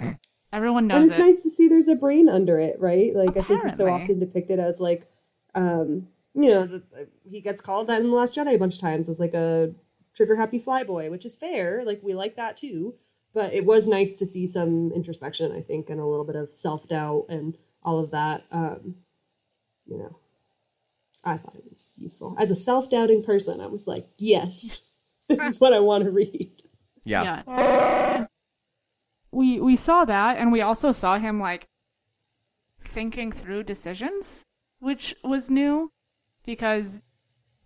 [0.53, 0.97] Everyone knows.
[0.97, 1.23] and knows it's it.
[1.23, 3.14] nice to see there's a brain under it, right?
[3.14, 5.11] Like I think he's so often depicted as like,
[5.55, 6.83] um, you know, the,
[7.29, 9.73] he gets called that in the Last Jedi a bunch of times as like a
[10.14, 11.83] trigger happy flyboy, which is fair.
[11.85, 12.95] Like we like that too.
[13.35, 16.55] But it was nice to see some introspection, I think, and a little bit of
[16.55, 18.44] self doubt and all of that.
[18.53, 18.97] Um,
[19.87, 20.16] you know,
[21.25, 22.37] I thought it was useful.
[22.38, 24.88] As a self doubting person, I was like, yes,
[25.29, 26.62] this is what I want to read.
[27.05, 27.42] Yeah.
[27.47, 28.27] Yeah.
[29.33, 31.66] We we saw that, and we also saw him like
[32.81, 34.44] thinking through decisions,
[34.79, 35.90] which was new,
[36.47, 37.03] because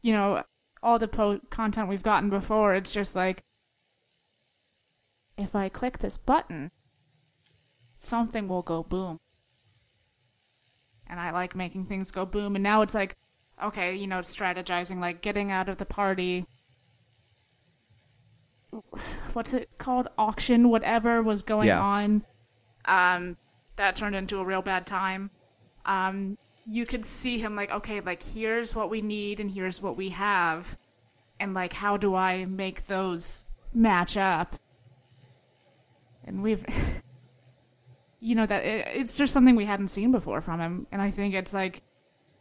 [0.00, 0.42] you know
[0.82, 3.42] all the po- content we've gotten before, it's just like
[5.38, 6.70] if I click this button,
[7.96, 9.18] something will go boom.
[11.06, 13.16] And I like making things go boom, and now it's like,
[13.62, 16.44] okay, you know, strategizing, like getting out of the party,
[19.32, 20.08] what's it called?
[20.18, 21.80] Auction whatever was going Yeah.
[21.80, 22.22] on.
[22.84, 23.36] Um
[23.76, 25.30] that turned into a real bad time.
[25.86, 29.96] Um you could see him like okay like here's what we need and here's what
[29.96, 30.76] we have.
[31.40, 34.56] And like how do i make those match up
[36.28, 36.64] and we've
[38.20, 41.10] you know that it, it's just something we hadn't seen before from him and i
[41.10, 41.82] think it's like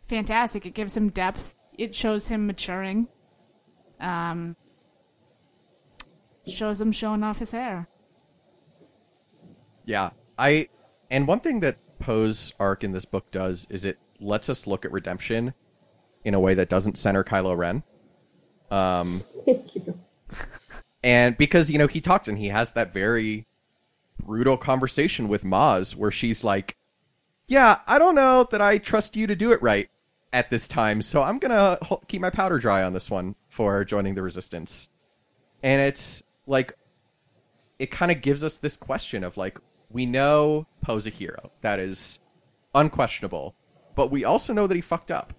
[0.08, 3.08] fantastic it gives him depth it shows him maturing
[4.00, 4.56] um
[6.52, 7.88] shows him showing off his hair.
[9.86, 10.12] Yeah.
[10.38, 10.69] I
[11.10, 14.86] and one thing that Poe's arc in this book does is it lets us look
[14.86, 15.54] at redemption
[16.23, 17.84] in a way that doesn't center Kylo Ren.
[18.69, 20.00] Um Thank you.
[21.04, 23.45] and because you know he talks and he has that very
[24.28, 26.78] brutal conversation with Maz where she's like,
[27.48, 29.90] "Yeah, I don't know that I trust you to do it right
[30.32, 34.13] at this time, so I'm gonna keep my powder dry on this one for joining
[34.13, 34.90] the Resistance."
[35.63, 36.74] And it's like,
[37.80, 39.58] it kind of gives us this question of like,
[39.90, 42.20] we know Poe's a hero, that is
[42.76, 43.56] unquestionable,
[43.96, 45.34] but we also know that he fucked up,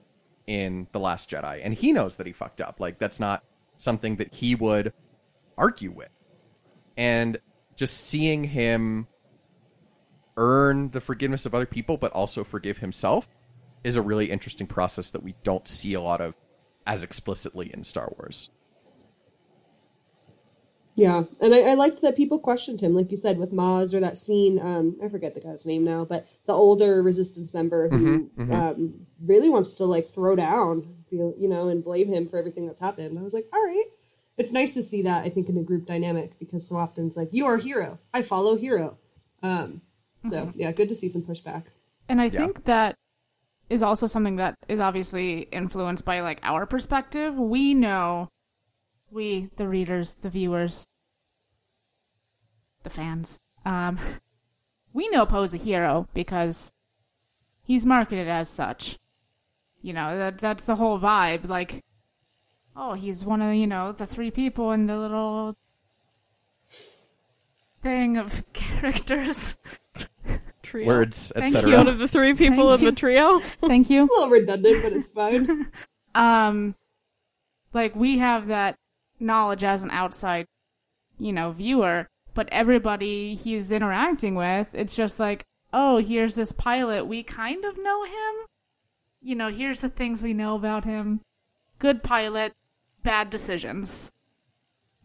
[0.48, 2.80] in The Last Jedi, and he knows that he fucked up.
[2.80, 3.44] Like that's not
[3.76, 4.94] something that he would
[5.58, 6.08] argue with.
[6.96, 7.38] And
[7.78, 9.06] just seeing him
[10.36, 13.28] earn the forgiveness of other people but also forgive himself
[13.84, 16.36] is a really interesting process that we don't see a lot of
[16.86, 18.50] as explicitly in Star Wars.
[20.94, 24.00] Yeah, and I, I liked that people questioned him, like you said, with Maz or
[24.00, 24.58] that scene.
[24.58, 28.52] Um, I forget the guy's name now, but the older Resistance member who Mhm, mhm.
[28.52, 32.80] Um, really wants to like throw down, you know, and blame him for everything that's
[32.80, 33.16] happened.
[33.16, 33.84] I was like, all right,
[34.38, 35.24] it's nice to see that.
[35.24, 37.98] I think in a group dynamic because so often it's like you are a hero,
[38.14, 38.96] I follow hero.
[39.42, 39.82] Um,
[40.24, 41.64] so yeah, good to see some pushback.
[42.08, 42.30] And I Yeah.
[42.46, 42.94] think that
[43.68, 47.34] is also something that is obviously influenced by like our perspective.
[47.36, 48.28] We know
[49.10, 50.86] we the readers, the viewers,
[52.82, 53.38] the fans.
[53.64, 53.98] Um
[54.92, 56.70] we know Poe's a hero because
[57.62, 58.98] he's marketed as such.
[59.82, 61.84] You know, that that's the whole vibe like
[62.78, 65.56] oh, he's one of, you know, the three people in the little
[67.82, 69.58] thing of characters.
[70.62, 70.86] Trio.
[70.86, 71.70] Words, Thank etc.
[71.70, 71.76] you.
[71.76, 73.38] One of the three people Thank in the trio.
[73.66, 74.02] Thank you.
[74.02, 75.70] A little redundant, but it's fine.
[76.14, 76.74] um
[77.72, 78.76] like we have that
[79.20, 80.46] knowledge as an outside
[81.18, 87.04] you know viewer but everybody he's interacting with it's just like oh here's this pilot
[87.06, 88.46] we kind of know him
[89.20, 91.20] you know here's the things we know about him
[91.78, 92.54] good pilot
[93.02, 94.12] bad decisions.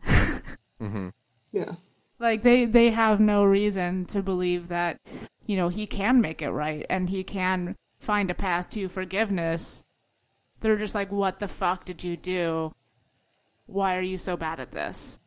[0.06, 1.10] Mm-hmm.
[1.54, 1.76] yeah,
[2.20, 5.00] like they they have no reason to believe that
[5.46, 9.86] you know he can make it right and he can find a path to forgiveness.
[10.60, 12.74] They're just like what the fuck did you do?
[13.66, 15.20] Why are you so bad at this?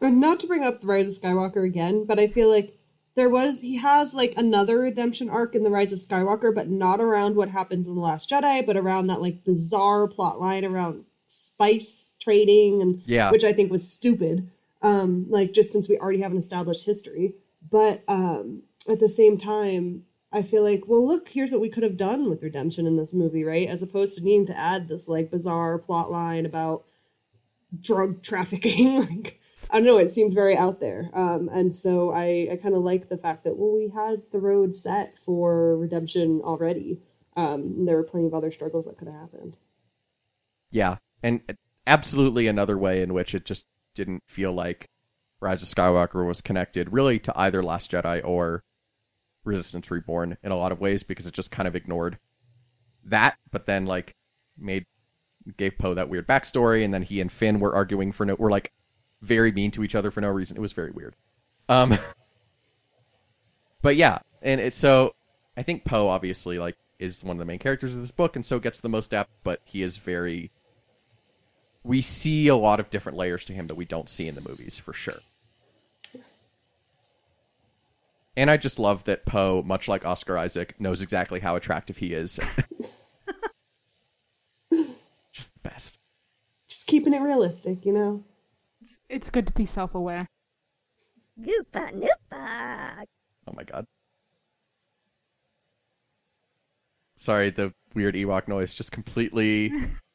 [0.00, 2.72] And not to bring up the Rise of Skywalker again, but I feel like
[3.16, 7.00] there was he has like another redemption arc in the Rise of Skywalker, but not
[7.00, 11.04] around what happens in the Last Jedi, but around that like bizarre plot line around
[11.26, 13.30] spice trading and Yeah.
[13.30, 14.48] which I think was stupid.
[14.82, 17.34] Um, like just since we already have an established history,
[17.68, 21.82] but um, at the same time, I feel like well, look, here's what we could
[21.82, 23.66] have done with redemption in this movie, right?
[23.66, 26.84] As opposed to needing to add this like bizarre plot line about
[27.80, 28.96] drug trafficking.
[29.00, 31.10] like I don't know, it seemed very out there.
[31.12, 34.38] Um, and so I, I kind of like the fact that well, we had the
[34.38, 37.00] road set for redemption already.
[37.36, 39.58] Um, and there were plenty of other struggles that could have happened.
[40.70, 41.42] Yeah, and
[41.86, 44.88] absolutely another way in which it just didn't feel like
[45.40, 48.62] Rise of Skywalker was connected really to either Last Jedi or
[49.44, 52.18] Resistance Reborn in a lot of ways because it just kind of ignored
[53.04, 54.16] that, but then like
[54.58, 54.86] made
[55.56, 58.50] gave Poe that weird backstory, and then he and Finn were arguing for no were
[58.50, 58.72] like
[59.26, 60.56] very mean to each other for no reason.
[60.56, 61.14] It was very weird.
[61.68, 61.98] Um,
[63.82, 65.14] but yeah, and it's so
[65.56, 68.44] I think Poe obviously like is one of the main characters of this book, and
[68.44, 69.30] so gets the most depth.
[69.42, 70.50] But he is very.
[71.82, 74.48] We see a lot of different layers to him that we don't see in the
[74.48, 75.20] movies for sure.
[78.36, 82.12] And I just love that Poe, much like Oscar Isaac, knows exactly how attractive he
[82.12, 82.38] is.
[85.32, 85.98] just the best.
[86.68, 88.24] Just keeping it realistic, you know?
[88.86, 90.28] It's, it's good to be self-aware
[91.40, 93.04] Goopa noopa.
[93.48, 93.84] Oh my god.
[97.16, 99.72] Sorry, the weird Ewok noise just completely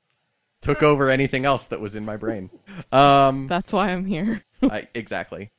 [0.61, 2.49] took over anything else that was in my brain.
[2.91, 4.43] Um, That's why I'm here.
[4.63, 5.51] I, exactly.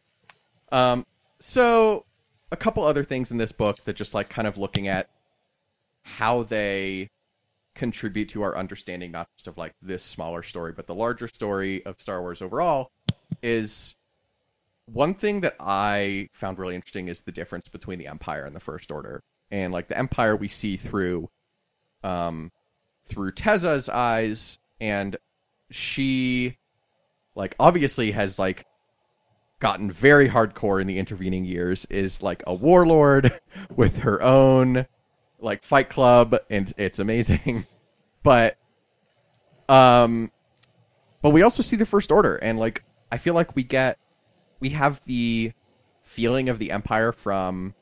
[0.72, 1.06] Um,
[1.38, 2.06] so
[2.50, 5.10] a couple other things in this book that just like kind of looking at
[6.02, 7.10] how they
[7.74, 11.84] contribute to our understanding not just of like this smaller story but the larger story
[11.86, 12.90] of Star Wars overall
[13.42, 13.96] is
[14.86, 18.60] one thing that I found really interesting is the difference between the Empire and the
[18.60, 19.22] First Order.
[19.50, 21.28] And like the Empire we see through
[22.02, 22.50] um
[23.04, 25.16] through Tezza's eyes and
[25.70, 26.56] she
[27.34, 28.66] like obviously has like
[29.60, 33.40] gotten very hardcore in the intervening years is like a warlord
[33.76, 34.86] with her own
[35.38, 37.64] like fight club and it's amazing
[38.22, 38.56] but
[39.68, 40.30] um
[41.22, 43.98] but we also see the first order and like i feel like we get
[44.60, 45.52] we have the
[46.02, 47.74] feeling of the empire from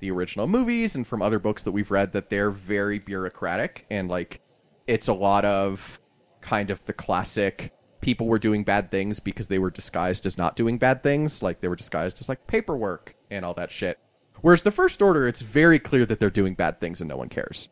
[0.00, 4.08] the original movies and from other books that we've read that they're very bureaucratic and
[4.08, 4.40] like
[4.86, 5.98] it's a lot of
[6.40, 7.72] kind of the classic
[8.04, 11.42] people were doing bad things because they were disguised as not doing bad things.
[11.42, 13.98] Like they were disguised as like paperwork and all that shit.
[14.42, 17.30] Whereas the first order it's very clear that they're doing bad things and no one
[17.30, 17.70] cares.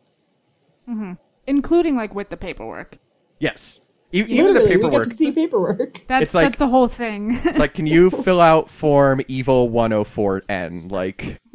[0.88, 1.12] Mm-hmm.
[1.46, 2.96] Including like with the paperwork.
[3.38, 3.80] Yes
[4.12, 6.00] Even the Literally, we get paperwork to see paperwork.
[6.06, 9.70] that's It's like- that's the whole thing it's like can you fill out form evil
[9.70, 11.40] 104n like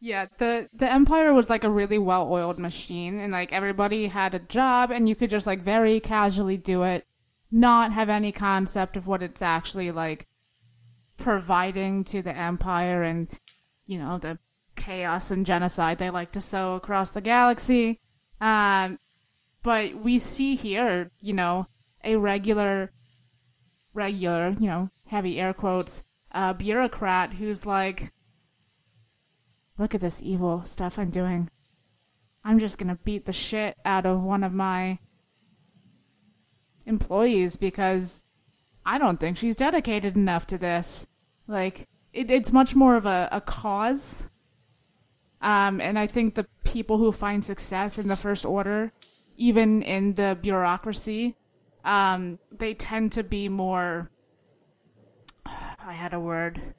[0.00, 4.38] Yeah, the the empire was like a really well-oiled machine and like everybody had a
[4.38, 7.04] job and you could just like very casually do it,
[7.50, 10.28] not have any concept of what it's actually like
[11.16, 13.26] providing to the empire and
[13.86, 14.38] you know, the
[14.76, 17.98] chaos and genocide they like to sow across the galaxy.
[18.40, 19.00] Um
[19.62, 21.66] but we see here, you know,
[22.04, 22.92] a regular
[23.94, 28.12] regular, you know, heavy air quotes, uh bureaucrat who's like
[29.78, 31.50] look at this evil stuff I'm doing.
[32.44, 34.98] I'm just gonna beat the shit out of one of my
[36.86, 38.24] employees because
[38.84, 41.06] I don't think she's dedicated enough to this.
[41.46, 44.28] Like, it, it's much more of a, a cause.
[45.42, 48.92] Um, and I think the people who find success in the First Order,
[49.38, 51.36] even in the bureaucracy,
[51.84, 54.10] um, they tend to be more.
[55.46, 56.74] I had a word.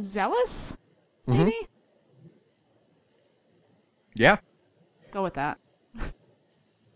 [0.00, 0.76] Zealous?
[1.26, 1.54] Maybe?
[4.14, 4.38] Yeah.
[5.12, 5.58] Go with that.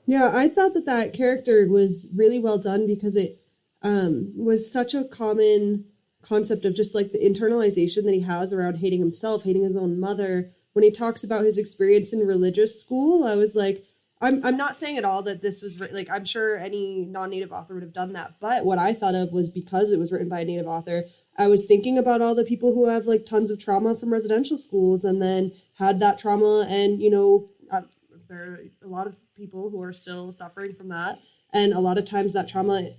[0.06, 3.40] Yeah, I thought that that character was really well done because it
[3.82, 5.86] um, was such a common
[6.22, 9.98] concept of just like the internalization that he has around hating himself, hating his own
[9.98, 10.50] mother.
[10.74, 13.84] When he talks about his experience in religious school, I was like,
[14.20, 17.74] I'm, I'm not saying at all that this was like I'm sure any non-native author
[17.74, 20.40] would have done that, but what I thought of was because it was written by
[20.40, 21.04] a native author,
[21.36, 24.56] I was thinking about all the people who have like tons of trauma from residential
[24.56, 27.82] schools and then had that trauma and you know uh,
[28.28, 31.18] there are a lot of people who are still suffering from that.
[31.52, 32.90] And a lot of times that trauma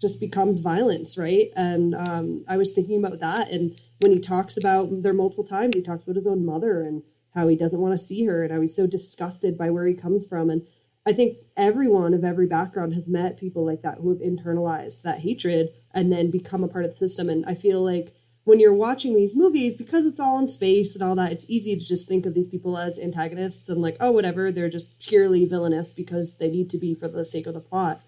[0.00, 4.56] just becomes violence right and um, i was thinking about that and when he talks
[4.56, 7.02] about there multiple times he talks about his own mother and
[7.34, 9.94] how he doesn't want to see her and how he's so disgusted by where he
[9.94, 10.66] comes from and
[11.06, 15.20] i think everyone of every background has met people like that who have internalized that
[15.20, 18.74] hatred and then become a part of the system and i feel like when you're
[18.74, 22.06] watching these movies, because it's all in space and all that, it's easy to just
[22.06, 26.36] think of these people as antagonists and like, oh, whatever, they're just purely villainous because
[26.36, 28.02] they need to be for the sake of the plot.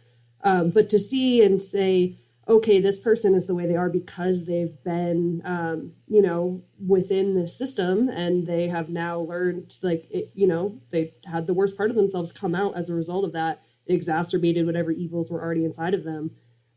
[0.46, 2.16] Um, but to see and say,
[2.48, 7.34] okay, this person is the way they are because they've been, um, you know, within
[7.34, 11.76] the system and they have now learned, like, it, you know, they had the worst
[11.76, 15.42] part of themselves come out as a result of that, it exacerbated whatever evils were
[15.42, 16.30] already inside of them.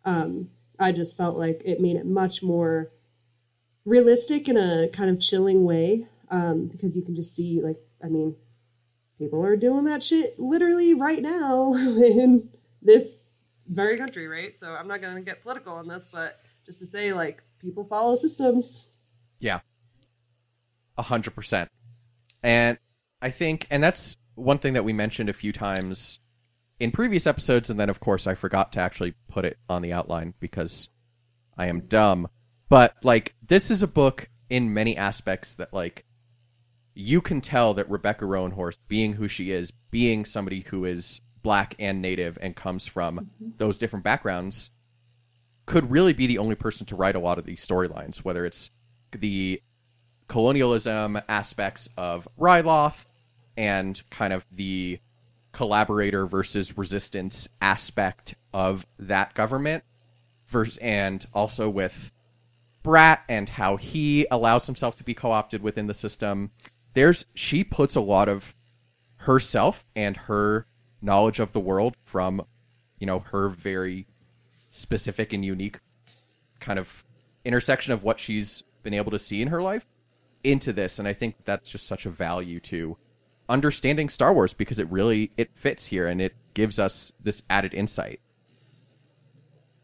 [0.04, 2.90] Um, I just felt like it made it much more
[3.86, 8.08] realistic in a kind of chilling way um, because you can just see like i
[8.08, 8.36] mean
[9.18, 12.50] people are doing that shit literally right now in
[12.82, 13.14] this
[13.70, 16.86] very country right so i'm not going to get political on this but just to
[16.86, 18.84] say like people follow systems
[19.40, 19.60] Yeah.
[20.98, 21.70] A hundred percent.
[22.44, 22.78] And
[23.22, 26.20] I think and that's one thing that we mentioned a few times
[26.80, 29.94] in previous episodes, and then of course I forgot to actually put it on the
[29.94, 30.90] outline because
[31.58, 32.28] I am dumb.
[32.70, 36.06] But like this is a book in many aspects that like
[36.94, 41.76] you can tell that Rebecca Roanhorse, being who she is, being somebody who is black
[41.80, 43.50] and native and comes from mm-hmm.
[43.58, 44.72] those different backgrounds,
[45.66, 48.72] could really be the only person to write a lot of these storylines, whether it's
[49.12, 49.62] the
[50.28, 53.06] colonialism aspects of Ryloth
[53.58, 55.00] and kind of the
[55.52, 59.84] collaborator versus resistance aspect of that government
[60.48, 62.12] versus and also with
[62.84, 66.52] Bratt and how he allows himself to be co-opted within the system.
[66.94, 68.56] There's she puts a lot of
[69.18, 70.66] herself and her
[71.02, 72.46] knowledge of the world from
[73.00, 74.08] you know her very
[74.70, 75.80] specific and unique
[76.60, 77.06] kind of
[77.46, 79.86] intersection of what she's been able to see in her life
[80.44, 82.98] into this and i think that's just such a value to
[83.48, 87.74] understanding star wars because it really it fits here and it gives us this added
[87.74, 88.20] insight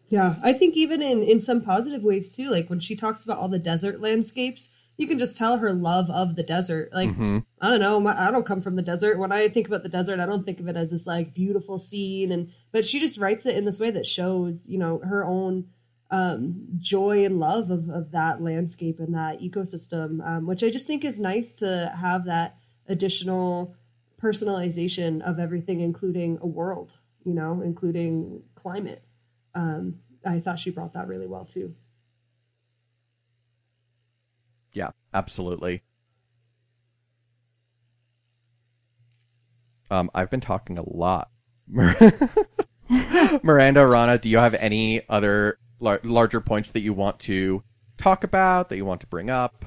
[0.09, 2.49] Yeah, I think even in in some positive ways too.
[2.51, 6.09] Like when she talks about all the desert landscapes, you can just tell her love
[6.09, 6.93] of the desert.
[6.93, 7.45] Like Mhm.
[7.61, 9.17] I don't know, my, I don't come from the desert.
[9.19, 11.79] When I think about the desert, I don't think of it as this like beautiful
[11.79, 12.31] scene.
[12.31, 15.67] And but she just writes it in this way that shows you know her own
[16.11, 20.87] um, joy and love of of that landscape and that ecosystem, um, which I just
[20.87, 23.75] think is nice to have that additional
[24.21, 26.93] personalization of everything, including a world.
[27.23, 29.03] You know, including climate
[29.55, 31.73] um, I thought she brought that really well too.
[34.73, 35.81] yeah absolutely
[39.89, 41.29] um i've been talking a lot
[43.41, 47.63] miranda rana do you have any other lar- larger points that you want to
[47.97, 49.65] talk about that you want to bring up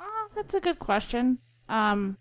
[0.00, 1.38] Oh, that's a good question.
[1.68, 2.16] Um,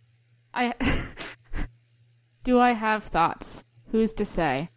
[0.54, 0.74] I
[2.44, 3.64] do I have thoughts?
[3.92, 4.70] Who's to say?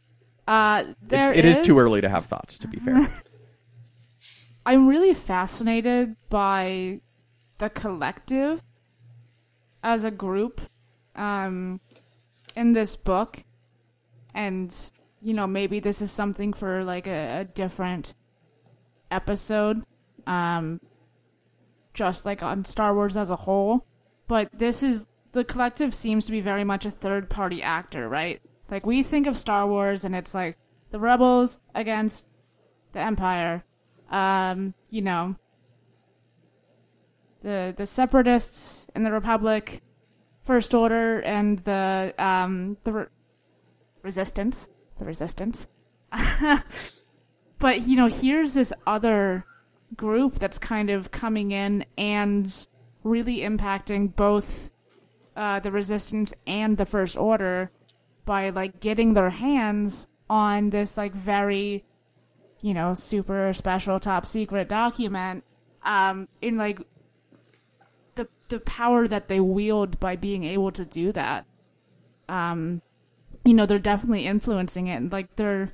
[0.47, 3.01] Uh, there it's, it is too early to have thoughts to be fair
[4.67, 7.01] I'm really fascinated by
[7.59, 8.62] the collective
[9.81, 10.61] as a group
[11.14, 11.81] um,
[12.57, 13.45] in this book.
[14.35, 14.77] And,
[15.23, 18.14] you know, maybe this is something for like a, a different
[19.09, 19.85] episode,
[20.27, 20.81] um,
[21.95, 23.87] just like on Star Wars as a whole.
[24.27, 28.43] But this is the collective seems to be very much a third party actor, right?
[28.69, 30.59] Like we think of Star Wars and it's like
[30.91, 32.27] the rebels against
[32.91, 33.62] the Empire.
[34.11, 35.37] Um, you know,
[37.43, 39.83] the the separatists and the Republic,
[40.43, 43.07] First Order and the um the re-
[44.03, 45.67] resistance, the resistance.
[47.59, 49.45] but you know, here's this other
[49.97, 52.67] group that's kind of coming in and
[53.05, 54.73] really impacting both
[55.37, 57.71] uh, the resistance and the first order
[58.25, 61.85] by like getting their hands on this like very
[62.61, 65.45] you know super special top secret document
[65.85, 66.81] um in like
[68.15, 71.45] the the power that they wield by being able to do that
[72.29, 72.81] um
[73.45, 75.71] you know they're definitely influencing it like they're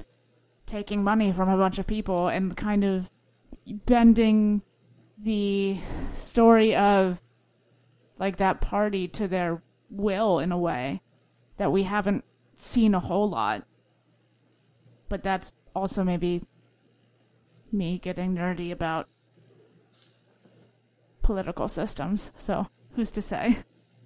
[0.67, 3.11] taking money from a bunch of people and kind of
[3.67, 4.63] bending
[5.19, 5.79] the
[6.15, 7.21] story of
[8.19, 11.01] like that party to their will in a way
[11.59, 12.25] that we haven't
[12.57, 13.65] seen a whole lot.
[15.09, 16.43] But that's also maybe
[17.73, 19.09] me getting nerdy about
[21.23, 22.33] political systems.
[22.37, 23.59] So who's to say?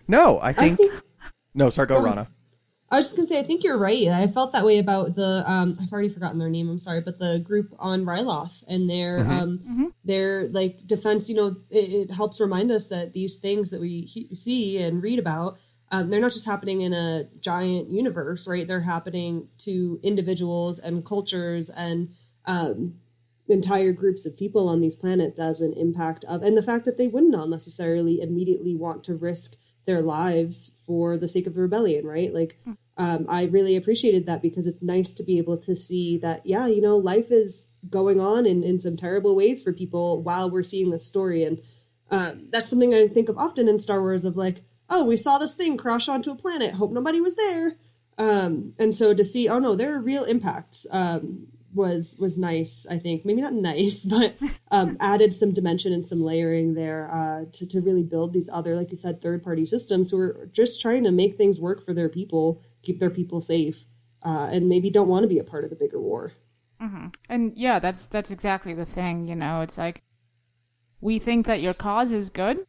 [0.08, 0.78] No, I think.
[0.78, 0.92] think-
[1.54, 2.02] No, sorry, go, Oh.
[2.02, 2.28] Rana.
[2.88, 4.06] I was just gonna say, I think you're right.
[4.06, 6.68] I felt that way about the um, I've already forgotten their name.
[6.70, 9.28] I'm sorry, but the group on Ryloth and their Mhm.
[9.30, 11.28] um, their like defense.
[11.28, 15.02] You know, it, it helps remind us that these things that we he- see and
[15.02, 15.58] read about,
[15.90, 18.68] um, they're not just happening in a giant universe, right?
[18.68, 22.10] They're happening to individuals and cultures and
[22.44, 23.00] um,
[23.48, 26.98] entire groups of people on these planets as an impact of, and the fact that
[26.98, 31.60] they wouldn't all necessarily immediately want to risk their lives for the sake of the
[31.60, 32.34] rebellion, right?
[32.34, 32.58] Like,
[32.96, 36.66] um, I really appreciated that because it's nice to be able to see that, yeah,
[36.66, 40.62] you know, life is going on in, in some terrible ways for people while we're
[40.62, 41.44] seeing this story.
[41.44, 41.58] And
[42.10, 45.38] um, that's something I think of often in Star Wars of like, oh, we saw
[45.38, 46.74] this thing crash onto a planet.
[46.74, 47.76] Hope nobody was there.
[48.18, 50.86] Um, and so to see, oh no, there are real impacts.
[50.90, 52.86] Um, was was nice.
[52.90, 54.36] I think maybe not nice, but
[54.70, 58.74] um, added some dimension and some layering there uh, to to really build these other,
[58.74, 61.92] like you said, third party systems who are just trying to make things work for
[61.92, 63.84] their people, keep their people safe,
[64.22, 66.32] uh, and maybe don't want to be a part of the bigger war.
[67.28, 69.60] And yeah, that's that's exactly the thing, you know.
[69.60, 70.02] It's like
[71.00, 72.66] we think that your cause is good,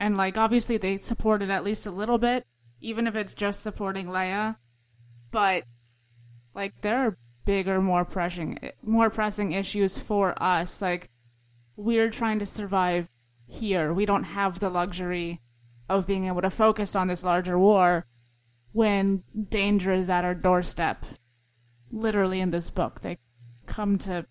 [0.00, 2.46] and like obviously they support it at least a little bit,
[2.80, 4.56] even if it's just supporting Leia.
[5.30, 5.64] But
[6.54, 10.80] like there are bigger, more pressing, more pressing issues for us.
[10.80, 11.10] Like
[11.76, 13.08] we're trying to survive
[13.46, 13.92] here.
[13.92, 15.40] We don't have the luxury
[15.88, 18.06] of being able to focus on this larger war
[18.72, 21.04] when danger is at our doorstep
[21.90, 23.02] literally in this book.
[23.02, 23.18] They
[23.66, 24.26] come to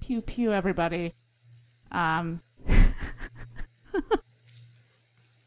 [0.00, 1.14] pew pew everybody.
[1.90, 2.42] Um,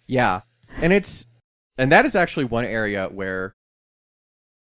[0.08, 0.42] Yeah.
[0.82, 1.26] And it's
[1.78, 3.56] and that is actually one area where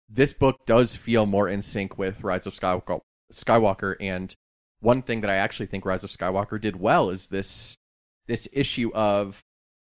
[0.08, 4.34] this book does feel more in sync with Rise of Skywalker, and
[4.80, 7.76] one thing that I actually think Rise of Skywalker did well is this
[8.26, 9.42] this issue of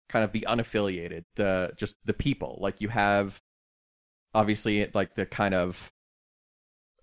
[0.08, 2.58] kind of the unaffiliated, the just the people.
[2.60, 3.38] Like you have
[4.34, 5.90] obviously like the kind of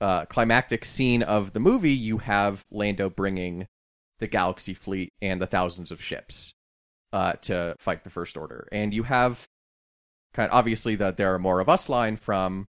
[0.02, 3.68] uh climactic scene of the movie, you have Lando bringing
[4.20, 6.54] the galaxy fleet and the thousands of ships
[7.14, 8.68] uh, to fight the First Order.
[8.72, 9.48] And you have
[10.34, 12.66] kind of obviously that there are more of us line from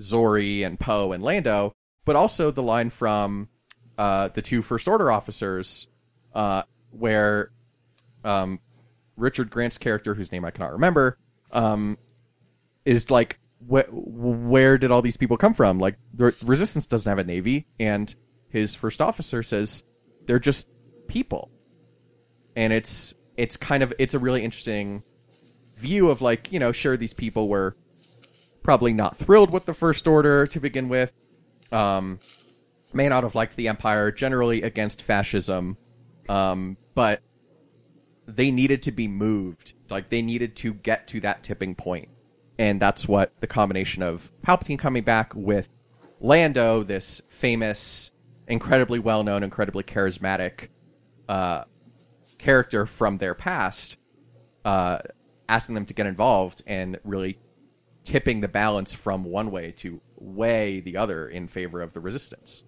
[0.00, 1.74] Zorii and Poe and Lando,
[2.04, 3.48] but also the line from
[3.98, 5.88] uh, the two First Order officers,
[6.34, 7.50] uh, where
[8.24, 8.60] um,
[9.16, 11.18] Richard Grant's character, whose name I cannot remember,
[11.52, 11.98] um,
[12.84, 15.78] is like, wh- where did all these people come from?
[15.78, 18.14] Like, the Resistance doesn't have a navy, and
[18.48, 19.84] his first officer says
[20.26, 20.68] they're just
[21.08, 21.50] people,
[22.54, 25.02] and it's it's kind of it's a really interesting
[25.76, 27.76] view of like you know sure these people were
[28.66, 31.12] probably not thrilled with the first order to begin with.
[31.70, 32.18] Um
[32.92, 35.76] may not have liked the empire generally against fascism.
[36.28, 37.22] Um but
[38.26, 39.74] they needed to be moved.
[39.88, 42.08] Like they needed to get to that tipping point.
[42.58, 45.68] And that's what the combination of palpatine coming back with
[46.18, 48.10] lando this famous
[48.48, 50.68] incredibly well known incredibly charismatic
[51.28, 51.62] uh
[52.38, 53.96] character from their past,
[54.64, 54.98] uh,
[55.48, 57.38] asking them to get involved and really
[58.06, 62.64] tipping the balance from one way to way the other in favor of the resistance.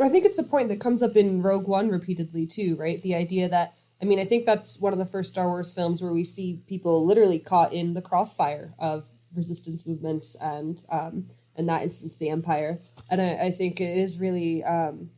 [0.00, 3.02] I think it's a point that comes up in Rogue One repeatedly too, right?
[3.02, 6.00] The idea that I mean, I think that's one of the first Star Wars films
[6.00, 11.26] where we see people literally caught in the crossfire of resistance movements and, um,
[11.56, 12.78] in that instance, the Empire.
[13.10, 15.10] And I, I think it is really, um,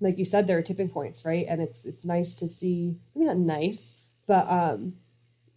[0.00, 1.44] like you said, there are tipping points, right?
[1.46, 2.96] And it's it's nice to see.
[3.14, 3.94] I mean, not nice,
[4.26, 4.94] but um,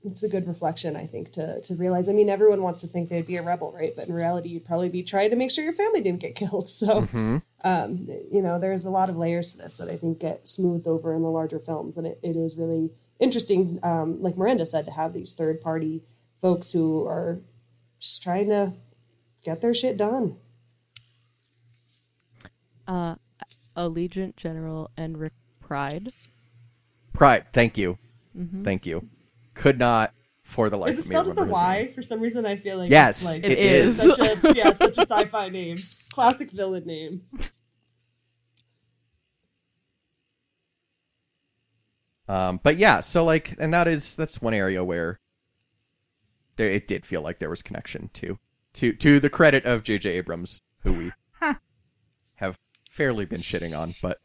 [0.06, 2.08] it's a good reflection, I think, to to realize.
[2.10, 3.93] I mean, everyone wants to think they'd be a rebel, right?
[3.95, 6.70] But in reality, you'd probably be trying to make sure your family didn't get killed.
[6.70, 7.41] So, Mhm.
[7.64, 10.88] um, you know, there's a lot of layers to this that I think get smoothed
[10.88, 13.80] over in the larger films, and it, it is really interesting.
[13.84, 16.03] Um, like Miranda said, to have these third party
[16.41, 17.39] folks who are
[17.99, 18.74] just trying to
[19.43, 20.38] get their shit done.
[22.88, 23.16] Uh,
[23.76, 26.14] Allegiant General Enric Pride.
[27.14, 27.45] Pride.
[27.53, 27.97] Thank you.
[28.38, 28.64] Mhm.
[28.64, 29.08] Thank you.
[29.56, 31.88] Could not for the life Is it of me spelled with a remember his name.
[31.88, 31.91] Y?
[31.93, 33.97] For some reason, I feel like Yes, it's like, it it's.
[33.97, 35.78] Such a, yeah, such a sci-fi name,
[36.12, 37.22] classic villain name.
[42.28, 45.20] Um, but yeah, so like, and that is that's one area where
[46.56, 48.39] there it did feel like there was connection to
[48.74, 50.10] to to the credit of J.J.
[50.12, 51.12] Abrams, who we
[52.36, 52.58] have
[52.89, 54.20] fairly been shitting on, but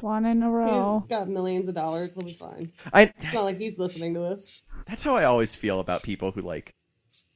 [0.00, 1.00] One in a row.
[1.00, 2.14] He's got millions of dollars.
[2.14, 2.72] He'll be fine.
[2.92, 4.62] I It's not like he's listening to this.
[4.86, 6.74] that's how I always feel about people who like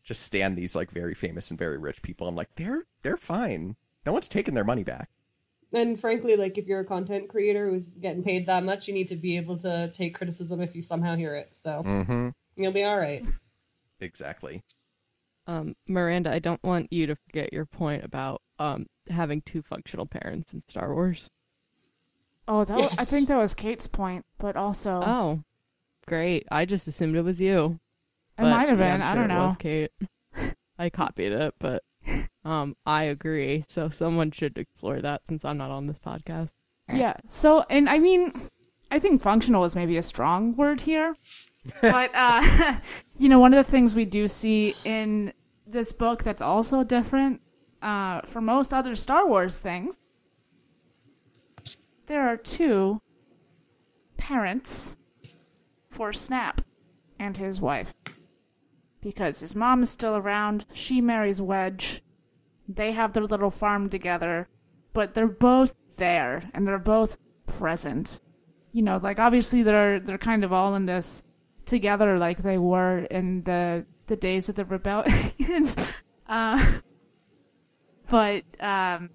[0.03, 2.27] just stand these like very famous and very rich people.
[2.29, 3.77] I'm like, they're they're fine.
[4.07, 5.09] No one's taking their money back.
[5.73, 9.09] And frankly, like if you're a content creator who's getting paid that much, you need
[9.09, 11.55] to be able to take criticism if you somehow hear it.
[11.61, 12.31] So Mm-hmm.
[12.57, 13.23] you'll be all right.
[14.01, 14.63] Exactly.
[15.47, 20.07] Um, Miranda, I don't want you to forget your point about um having two functional
[20.07, 21.29] parents in Star Wars.
[22.51, 25.43] Oh, that wa- I think that was Kate's point, but also Oh,
[26.07, 26.47] great!
[26.51, 27.79] I just assumed it was you.
[28.39, 29.01] it might have been.
[29.01, 29.43] I'm I don't know.
[29.43, 29.45] it.
[29.45, 29.93] Was Kate.
[30.79, 31.85] I copied it, but
[32.45, 33.65] um, I agree.
[33.69, 36.49] So someone should explore that since I'm not on this podcast.
[36.93, 37.15] Yeah.
[37.29, 38.49] So, and I mean,
[38.91, 41.15] I think functional is maybe a strong word here,
[41.81, 42.79] but uh,
[43.17, 45.33] you know, one of the things we do see in
[45.67, 47.43] this book that's also different
[47.81, 49.95] uh, from most other Star Wars things,
[52.11, 53.01] there are two
[54.17, 54.97] parents
[55.91, 56.61] for Snap
[57.21, 57.95] and his wife.
[59.01, 62.03] Because his mom is still around, she marries Wedge,
[62.69, 64.49] they have their little farm together,
[64.93, 68.19] but they're both there and they're both present.
[68.73, 71.23] You know, like obviously they're they're kind of all in this
[71.65, 75.69] together like they were in the the days of the rebellion.
[76.29, 76.73] uh,
[78.11, 79.11] but um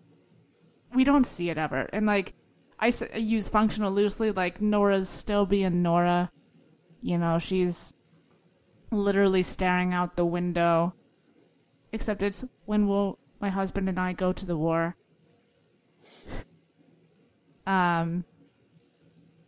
[0.94, 1.90] we don't see it ever.
[1.92, 2.34] And like
[2.80, 6.30] I, use functional loosely like Norra's still being Norra.
[7.02, 7.94] You know, she's
[8.92, 10.94] literally staring out the window.
[11.92, 14.96] Except it's when will my husband and I go to the war.
[17.68, 18.26] Um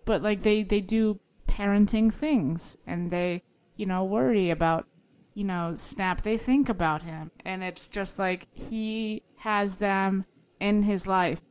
[0.06, 3.44] but like they they do parenting things and they,
[3.76, 4.88] you know, worry about
[5.36, 10.26] you know, Snap, they think about him and it's just like he has them
[10.60, 11.42] in his life.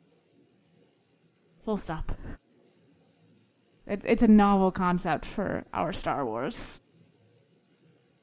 [1.66, 2.12] Full stop.
[3.88, 6.80] It, it's a novel concept for our Star Wars.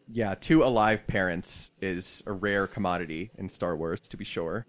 [0.09, 4.65] Yeah, two alive parents is a rare commodity in Star Wars, to be sure.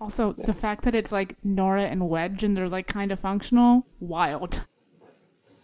[0.00, 3.86] Also, the fact that it's like Norra and Wedge and they're like kind of functional,
[4.00, 4.62] wild.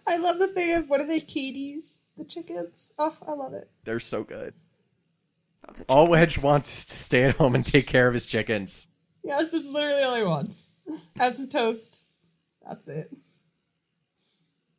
[0.07, 1.99] I love the thing of what are they, Katie's?
[2.16, 2.93] The chickens?
[2.97, 3.68] Oh, I love it.
[3.85, 4.55] They're so good.
[5.81, 6.09] Of All.
[6.09, 8.89] Wedge wants is to stay at home and take care of his chickens.
[9.22, 10.70] Yeah, this is literally all he wants.
[11.16, 12.03] Have some toast.
[12.66, 13.11] That's it.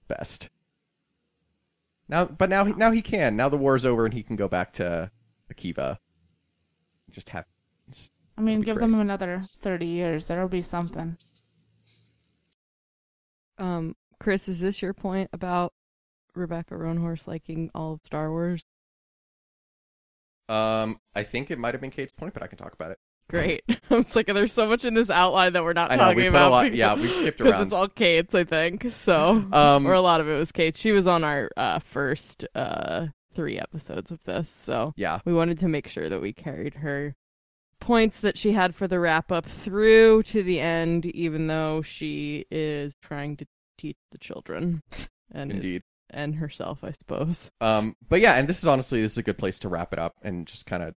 [0.08, 0.50] Best.
[2.08, 3.36] Now, but now, he now he can.
[3.36, 5.12] Now the war's over and he can go back to
[5.54, 5.98] Akiva.
[7.12, 7.46] Just have.
[8.38, 8.90] I mean, give great.
[8.90, 10.28] them another 30 years.
[10.28, 11.18] There'll be something.
[13.58, 15.74] Um, Chris, is this your point about
[16.34, 18.64] Rebecca Roanhorse liking all of Star Wars?
[20.50, 22.98] Um, I think it might have been Kate's point, but I can talk about it.
[23.30, 23.62] Great.
[23.92, 26.18] I'm just like, there's so much in this outline that we're not I know, talking
[26.18, 26.52] we put a about.
[26.52, 27.64] lot- because- yeah, we've skipped because around.
[27.64, 28.88] it's all Kate's, I think.
[28.94, 30.76] So, Um, or a lot of it was Kate.
[30.76, 35.60] She was on our uh, first uh, three episodes of this, so Yeah, we wanted
[35.60, 37.16] to make sure that we carried her
[37.80, 42.46] points that she had for the wrap up through to the end, even though she
[42.50, 43.46] is trying to
[43.78, 44.82] teach the children
[45.32, 45.84] and indeed.
[46.12, 47.52] And herself, I suppose.
[47.62, 50.00] Um, but yeah, and this is honestly this is a good place to wrap it
[50.00, 50.96] up and just kind of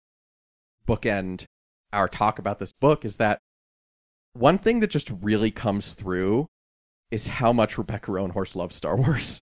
[0.87, 1.47] bookend
[1.93, 3.05] our talk about this book.
[3.05, 3.41] Is that
[4.33, 6.47] one thing that just really comes through
[7.11, 9.41] is how much Rebecca Roanhorse loves Star Wars.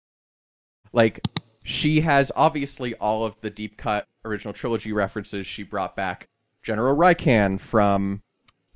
[0.95, 1.27] Like
[1.65, 6.29] she has obviously all of the deep cut original trilogy references she brought back
[6.63, 8.21] General Rieekan from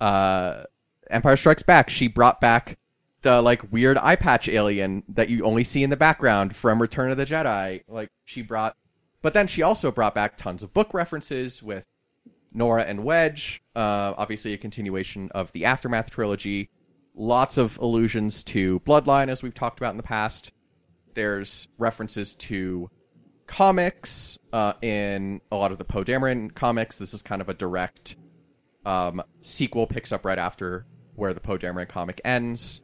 [0.01, 0.63] uh,
[1.11, 1.91] Empire Strikes Back.
[1.91, 2.79] She brought back
[3.27, 7.11] the like weird eye patch alien that you only see in the background from Return
[7.11, 7.83] of the Jedi.
[7.89, 8.77] Like she brought,
[9.21, 11.85] but then she also brought back tons of book references with
[12.55, 13.61] Norra and Wedge.
[13.75, 16.71] Uh, obviously, a continuation of the Aftermath trilogy.
[17.17, 20.53] Lots of allusions to Bloodline, as we've talked about in the past.
[21.15, 22.89] There's references to
[23.49, 26.99] comics uh, in a lot of the Poe Dameron comics.
[26.99, 28.15] This is kind of a direct
[28.85, 32.83] um, sequel, picks up right after where the Poe Dameron comic ends.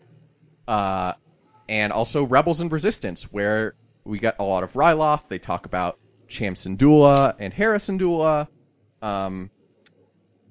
[0.67, 1.15] Uh,
[1.69, 5.29] and also Rebels and Resistance, where we get a lot of Ryloth.
[5.29, 5.99] They talk about
[6.29, 8.49] Cham Syndulla and Hera Syndulla.
[9.01, 9.51] Um,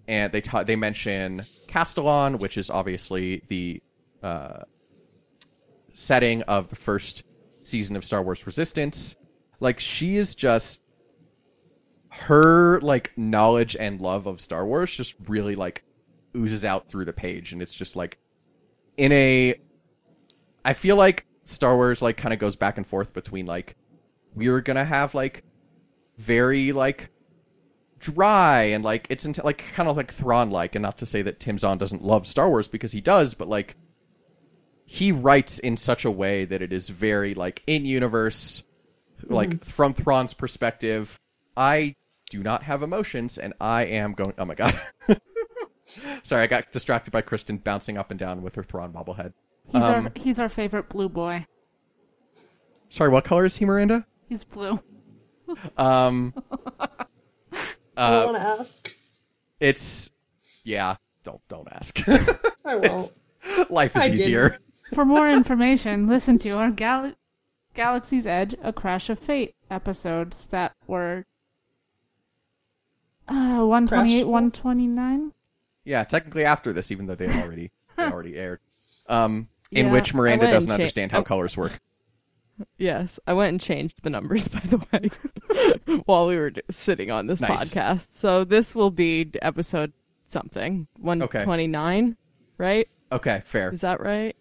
[0.08, 3.82] and they ta- they mention Castilon, which is obviously the
[4.22, 4.64] uh,
[5.94, 7.24] setting of the first
[7.64, 9.16] season of Star Wars Resistance.
[9.60, 10.82] Like she is just
[12.10, 15.84] her like knowledge and love of Star Wars just really like
[16.36, 18.18] oozes out through the page and it's just like
[18.98, 19.56] in a
[20.64, 23.76] I feel like Star Wars like kind of goes back and forth between like
[24.36, 25.44] we were going to have like
[26.18, 27.10] very like
[28.00, 31.22] dry and like it's into, like kind of like Thrawn like and not to say
[31.22, 33.76] that Tim Zahn doesn't love Star Wars because he does but like
[34.86, 38.64] he writes in such a way that it is very like in universe
[39.28, 39.70] like mm-hmm.
[39.70, 41.20] from Thrawn's perspective.
[41.56, 41.96] I
[42.30, 44.80] do not have emotions and I am going oh my god.
[46.24, 49.34] Sorry I got distracted by Kristen bouncing up and down with her Thrawn bobblehead
[49.72, 51.46] He's Um, our he's our favorite blue boy.
[52.90, 54.80] sorry what color is he Miranda He's blue.
[55.78, 56.34] um
[56.78, 56.88] I
[57.98, 58.94] uh want to ask.
[59.60, 60.12] it's
[60.64, 62.00] yeah don't don't ask
[62.66, 63.12] I won't.
[63.70, 64.22] life is I didn't.
[64.22, 64.58] easier
[64.94, 67.14] For more information, listen to our Gal-
[67.74, 71.26] Galaxy's Edge: A Crash of Fate episodes that were
[73.28, 75.32] uh, one twenty eight, one twenty nine.
[75.86, 78.60] Yeah, technically after this, even though they already they already aired.
[79.08, 81.24] Um, in Yeah, which Miranda doesn't cha- understand how oh.
[81.24, 81.80] colors work.
[82.78, 87.28] Yes, I went and changed the numbers by the way while we were sitting on
[87.28, 87.74] this Nice.
[87.74, 88.14] podcast.
[88.14, 89.94] So this will be episode
[90.28, 92.18] something one twenty nine,
[92.58, 92.88] right?
[93.12, 93.74] Okay, fair.
[93.74, 94.36] Is that right,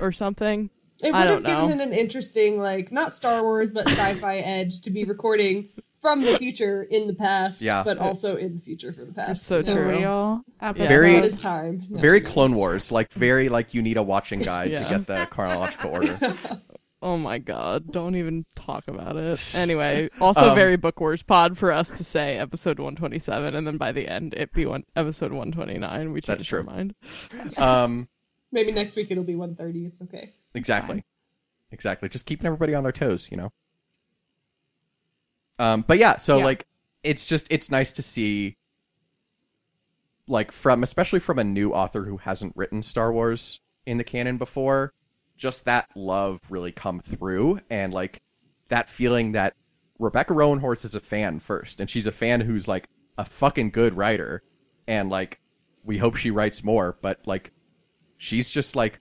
[0.00, 0.70] or something?
[1.02, 1.84] It I would don't have given know.
[1.84, 5.70] it an interesting, like, not Star Wars, but sci-fi edge to be recording
[6.00, 7.82] from the future in the past, Yeah.
[7.82, 9.30] but also in the future for the past.
[9.32, 9.88] It's so The true.
[9.98, 10.88] real episode.
[10.88, 11.86] Very- Not time.
[11.90, 12.00] No.
[12.00, 14.84] Very Clone Wars, like very like you need a watching guide Yeah.
[14.84, 16.18] to get the chronological order.
[17.02, 17.90] Oh my god!
[17.92, 19.54] Don't even talk about it.
[19.56, 23.54] Anyway, also Um, very Book Wars pod for us to say episode one twenty seven,
[23.54, 26.12] and then by the end it be one episode one twenty nine.
[26.12, 26.70] We That's changed our true.
[26.70, 26.94] mind.
[27.56, 28.08] Um,
[28.52, 29.86] Maybe next week it'll be 130.
[29.86, 30.32] It's okay.
[30.54, 31.02] exactly,
[31.72, 32.10] exactly.
[32.10, 33.50] Just keeping everybody on their toes, you know.
[35.60, 36.44] Um, but yeah, so Yeah.
[36.44, 36.66] like
[37.04, 38.56] it's just it's nice to see
[40.26, 44.38] like from especially from a new author who hasn't written Star Wars in the canon
[44.38, 44.92] before,
[45.36, 48.22] just that love really come through and like
[48.68, 49.54] that feeling that
[49.98, 52.88] Rebecca Roanhorse is a fan first and she's a fan who's like
[53.18, 54.42] a fucking good writer
[54.86, 55.40] and like
[55.84, 57.52] we hope she writes more, but like
[58.16, 59.00] she's just like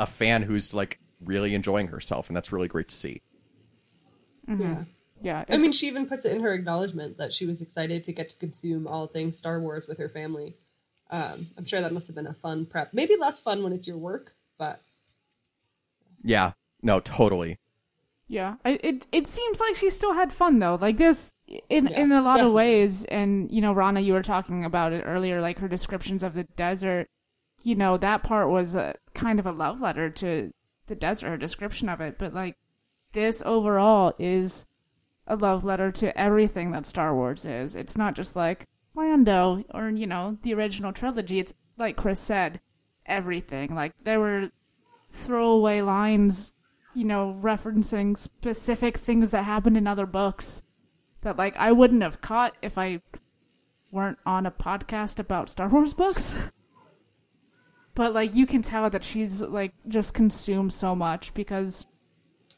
[0.00, 3.20] a fan who's like really enjoying herself and that's really great to see.
[4.48, 4.84] Yeah.
[5.22, 8.12] Yeah, I mean, she even puts it in her acknowledgement that she was excited to
[8.12, 10.56] get to consume all things Star Wars with her family.
[11.10, 12.94] Um, I'm sure that must have been a fun prep.
[12.94, 14.80] Maybe less fun when it's your work, but
[16.22, 16.52] Yeah.
[16.82, 17.58] No, totally.
[18.28, 20.78] Yeah, I, it it seems like she still had fun though.
[20.80, 21.32] Like this,
[21.68, 24.92] in Yeah, in a lot of ways, and you know, Rana, you were talking about
[24.92, 27.08] it earlier, like her descriptions of the desert.
[27.62, 30.52] You know, that part was a kind of a love letter to
[30.86, 32.18] the desert, her description of it.
[32.18, 32.56] But like,
[33.12, 34.64] this overall is
[35.30, 37.74] a love letter to everything that Star Wars is.
[37.74, 41.38] It's not just like Lando or you know the original trilogy.
[41.38, 42.60] It's like Chris said,
[43.06, 43.74] everything.
[43.74, 44.50] Like there were
[45.10, 46.52] throwaway lines
[46.94, 50.62] you know, referencing specific things that happened in other books
[51.22, 53.00] that like I wouldn't have caught if I
[53.92, 56.34] weren't on a podcast about Star Wars books.
[57.94, 61.86] but like you can tell that she's like just consumed so much because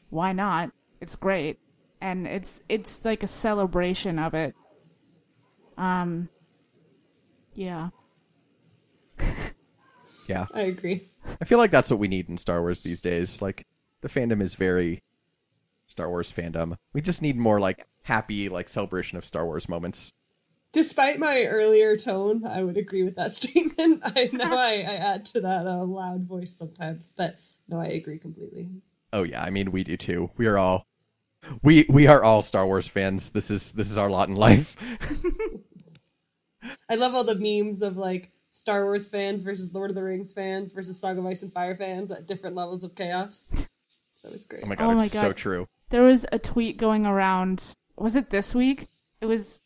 [0.09, 0.71] why not?
[0.99, 1.59] It's great.
[2.03, 4.53] And it's it's like a celebration of it.
[5.77, 6.27] Um
[7.55, 7.89] yeah.
[10.25, 10.45] Yeah.
[10.53, 11.09] I agree.
[11.41, 13.41] I feel like that's what we need in Star Wars these days.
[13.41, 13.67] Like
[13.99, 15.03] the fandom is very
[15.87, 16.77] Star Wars fandom.
[16.93, 20.13] We just need more like happy like celebration of Star Wars moments.
[20.71, 24.01] Despite my earlier tone, I would agree with that statement.
[24.03, 27.35] I know I, I add to that uh, loud voice sometimes, but
[27.67, 28.69] no, I agree completely.
[29.11, 30.31] Oh yeah, I mean we do too.
[30.37, 30.87] We are all
[31.61, 33.31] we we are all Star Wars fans.
[33.31, 34.75] This is this is our lot in life.
[36.89, 40.31] I love all the memes of like Star Wars fans versus Lord of the Rings
[40.31, 43.47] fans versus Song of Ice and Fire fans at different levels of chaos.
[43.51, 44.61] That was great.
[44.63, 45.67] Oh my god, Oh my it's so true.
[45.89, 47.75] There was a tweet going around.
[47.97, 48.85] Was it this week?
[49.21, 49.61] It was.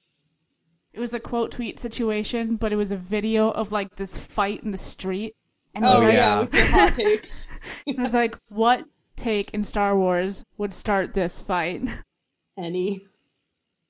[0.93, 4.63] It was a quote tweet situation, but it was a video of like this fight
[4.63, 5.35] in the street,
[5.75, 6.61] and it was Oh, like, yeah, oh, yeah.
[6.63, 7.47] with hot takes.
[7.85, 8.83] it was like, what
[9.17, 11.81] take in Star Wars would start this fight?
[12.57, 13.05] Any.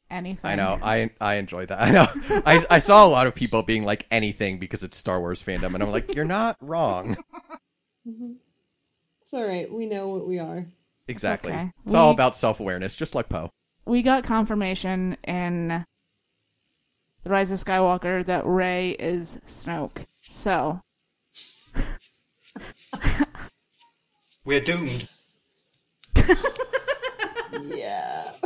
[0.10, 0.40] Anything.
[0.50, 0.80] I know.
[0.82, 1.82] I I enjoy that.
[1.82, 2.08] I know.
[2.46, 5.74] I I saw a lot of people being like anything because it's Star Wars fandom,
[5.74, 7.18] and I'm like, you're not wrong.
[9.22, 9.70] It's all right.
[9.72, 10.66] We know what we are.
[11.10, 11.52] Exactly.
[11.52, 11.72] okay.
[11.86, 13.50] It's all about self awareness, just like Poe.
[13.86, 15.86] we got confirmation in
[17.24, 20.06] the Rise of Skywalker that Rey is Snoke.
[20.30, 20.80] So
[24.46, 25.10] We're doomed.
[27.62, 28.32] Yeah.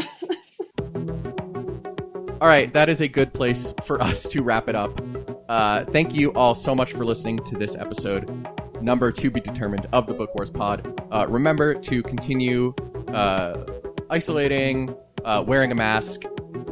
[2.42, 5.00] All right, that is a good place for us to wrap it up.
[5.48, 8.48] Uh, thank you all so much for listening to this episode,
[8.82, 11.00] number to be determined of the Book Wars Pod.
[11.12, 12.74] Uh, remember to continue
[13.10, 13.64] uh,
[14.10, 16.24] isolating, uh, wearing a mask,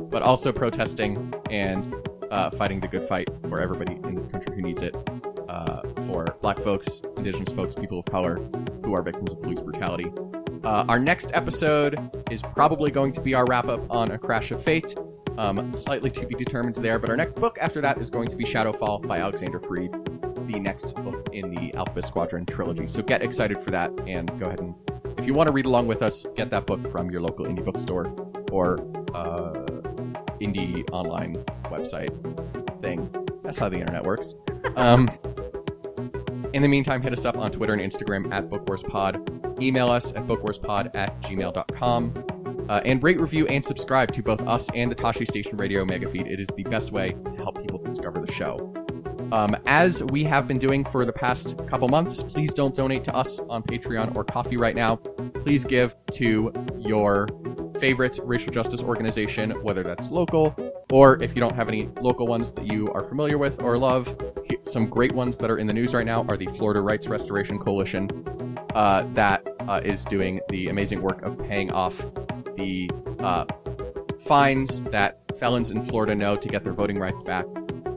[0.10, 1.93] but also protesting and
[2.32, 4.95] uh, fighting the good fight for everybody in this country who needs it.
[5.49, 8.36] Uh, for Black folks, Indigenous folks, people of color
[8.84, 10.12] who are victims of police brutality.
[10.64, 11.97] Uh, our next episode
[12.30, 14.95] is probably going to be our wrap up on A Crash of Fate.
[15.38, 18.36] Um, slightly to be determined there, but our next book after that is going to
[18.36, 19.91] be Shadowfall by Alexander Freed,
[20.47, 22.88] the next book in the Alpha Squadron trilogy.
[22.89, 24.76] So get excited for that and go ahead and,
[25.18, 27.64] if you want to read along with us, get that book from your local indie
[27.64, 28.14] bookstore
[28.51, 28.80] or
[29.16, 29.64] uh,
[30.41, 31.36] indie online
[31.66, 32.12] website
[32.82, 33.10] thing.
[33.43, 34.36] That's how the internet works.
[34.76, 35.07] Um,
[36.54, 39.62] in the meantime, hit us up on Twitter and Instagram at BookWarsPod.
[39.62, 42.14] Email us at bookwarspod at gmail.com.
[42.70, 46.10] Uh, and rate, review, and subscribe to both us and the Tashi Station Radio Mega
[46.10, 46.28] Feed.
[46.28, 48.74] It is the best way to help people discover the show.
[49.32, 53.16] Um, as we have been doing for the past couple months, please don't donate to
[53.16, 54.95] us on Patreon or Ko-fi right now.
[54.95, 57.28] Please give to your
[57.80, 60.56] favorite racial justice organization, whether that's local
[60.92, 64.16] or if you don't have any local ones that you are familiar with or love.
[64.62, 67.58] Some great ones that are in the news right now are the Florida Rights Restoration
[67.58, 68.10] Coalition,
[68.76, 71.98] uh, that uh, is doing the amazing work of paying off
[72.58, 73.46] the uh,
[74.26, 77.46] fines that felons in Florida know to get their voting rights back.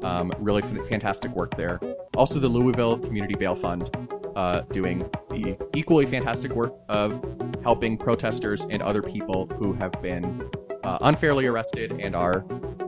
[0.02, 1.80] Um, really fantastic work there.
[2.16, 3.90] Also, the Louisville Community Bail Fund
[4.36, 7.24] uh, doing the equally fantastic work of
[7.62, 10.48] helping protesters and other people who have been
[10.84, 12.44] uh, unfairly arrested and are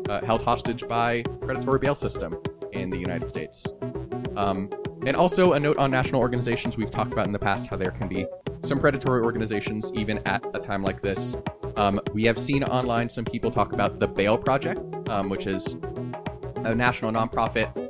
[0.09, 2.37] uh, held hostage by predatory bail system
[2.73, 3.73] in the United States.
[4.37, 4.69] Um,
[5.07, 7.93] and also a note on national organizations we've talked about in the past how there
[7.93, 8.27] can be
[8.63, 11.37] some predatory organizations even at a time like this.
[11.77, 15.77] Um, we have seen online some people talk about the Bail Project, um, which is
[16.57, 17.84] a national nonprofit.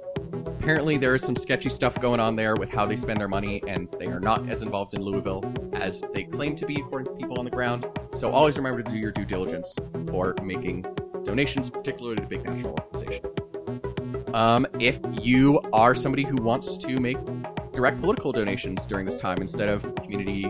[0.65, 3.62] Apparently, there is some sketchy stuff going on there with how they spend their money,
[3.69, 5.45] and they are not as involved in Louisville
[5.75, 7.87] as they claim to be, to people on the ground.
[8.15, 9.77] So always remember to do your due diligence
[10.09, 10.87] for making
[11.23, 13.39] donations, particularly to big national organizations.
[14.33, 17.19] Um, if you are somebody who wants to make
[17.75, 20.47] direct political donations during this time instead of community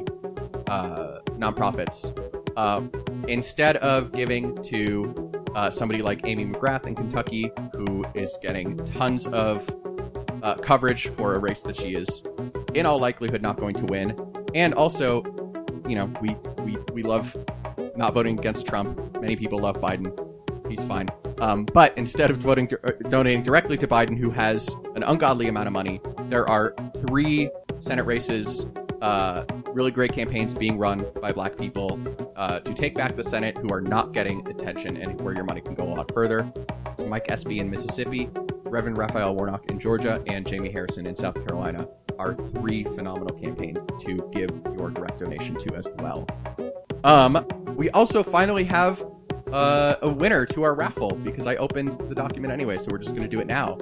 [0.69, 2.17] uh, nonprofits,
[2.57, 2.83] uh,
[3.27, 9.27] instead of giving to uh, somebody like Amy McGrath in Kentucky, who is getting tons
[9.27, 9.69] of
[10.45, 12.23] uh, coverage for a race that she is,
[12.75, 14.15] in all likelihood, not going to win,
[14.55, 15.23] and also,
[15.89, 17.35] you know, we we we love
[17.97, 19.19] not voting against Trump.
[19.21, 20.13] Many people love Biden.
[20.69, 21.09] He's fine.
[21.39, 25.67] Um, but instead of voting uh, donating directly to Biden, who has an ungodly amount
[25.67, 26.75] of money, there are
[27.07, 28.67] three Senate races,
[29.03, 31.99] uh, really great campaigns being run by Black people
[32.37, 35.61] uh, to take back the Senate, who are not getting attention and where your money
[35.61, 36.51] can go a lot further.
[36.93, 38.31] It's Mike Espy in Mississippi,
[38.75, 41.87] Reverend Raphael Warnock in Georgia, and Jamie Harrison in South Carolina
[42.19, 46.27] are three phenomenal campaigns to give your direct donation to as well.
[47.05, 47.47] Um,
[47.77, 49.05] we also finally have
[49.53, 53.15] uh, a winner to our raffle because I opened the document anyway, so we're just
[53.15, 53.79] going to do it now.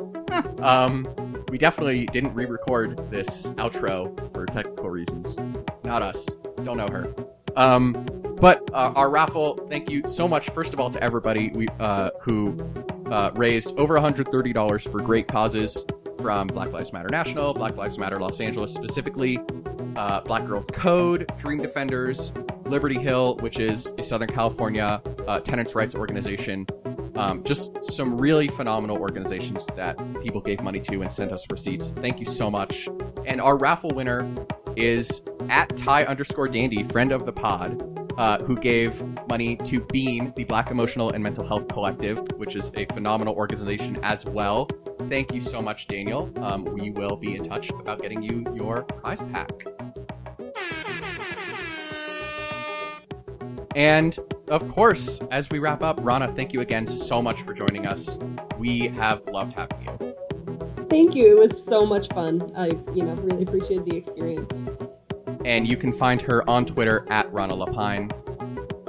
[0.61, 1.09] um,
[1.49, 5.39] we definitely didn't re-record this outro for technical reasons.
[5.85, 6.37] Not us.
[6.65, 7.15] Don't know her.
[7.57, 7.95] Um,
[8.43, 12.11] but uh, our raffle, thank you so much, first of all, to everybody we, uh,
[12.21, 12.59] who
[13.07, 15.87] uh, raised over $130 for great causes
[16.21, 19.39] from Black Lives Matter National, Black Lives Matter Los Angeles specifically,
[19.95, 22.33] uh, Black Girls Code, Dream Defenders,
[22.65, 26.67] Liberty Hill, which is a Southern California uh, tenants' rights organization.
[27.15, 31.93] Um, just some really phenomenal organizations that people gave money to and sent us receipts.
[31.93, 32.89] Thank you so much.
[33.25, 34.29] And our raffle winner
[34.75, 38.02] is at Ty underscore Dandy, friend of the pod.
[38.19, 42.71] Uh, who gave money to Beam, the Black Emotional and Mental Health Collective, which is
[42.75, 44.69] a phenomenal organization as well.
[45.09, 46.33] Thank you so much, Daniel.
[46.37, 49.51] Um, we will be in touch about getting you your prize pack.
[53.75, 57.87] And of course, as we wrap up, Rana, thank you again so much for joining
[57.87, 58.19] us.
[58.59, 60.15] We have loved having you.
[60.91, 61.37] Thank you.
[61.37, 62.53] It was so much fun.
[62.55, 64.63] I, you know, really appreciated the experience.
[65.45, 68.11] And you can find her on Twitter at Rana Lapine.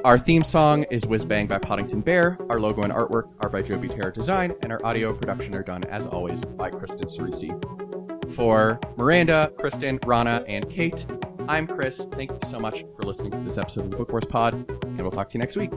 [0.05, 2.37] Our theme song is Whiz Bang by Poddington Bear.
[2.49, 5.83] Our logo and artwork are by Joby Terra Design, and our audio production are done,
[5.85, 7.53] as always, by Kristen Cerisi.
[8.33, 11.05] For Miranda, Kristen, Rana, and Kate,
[11.47, 12.05] I'm Chris.
[12.11, 15.01] Thank you so much for listening to this episode of the Book Wars Pod, and
[15.01, 15.71] we'll talk to you next week.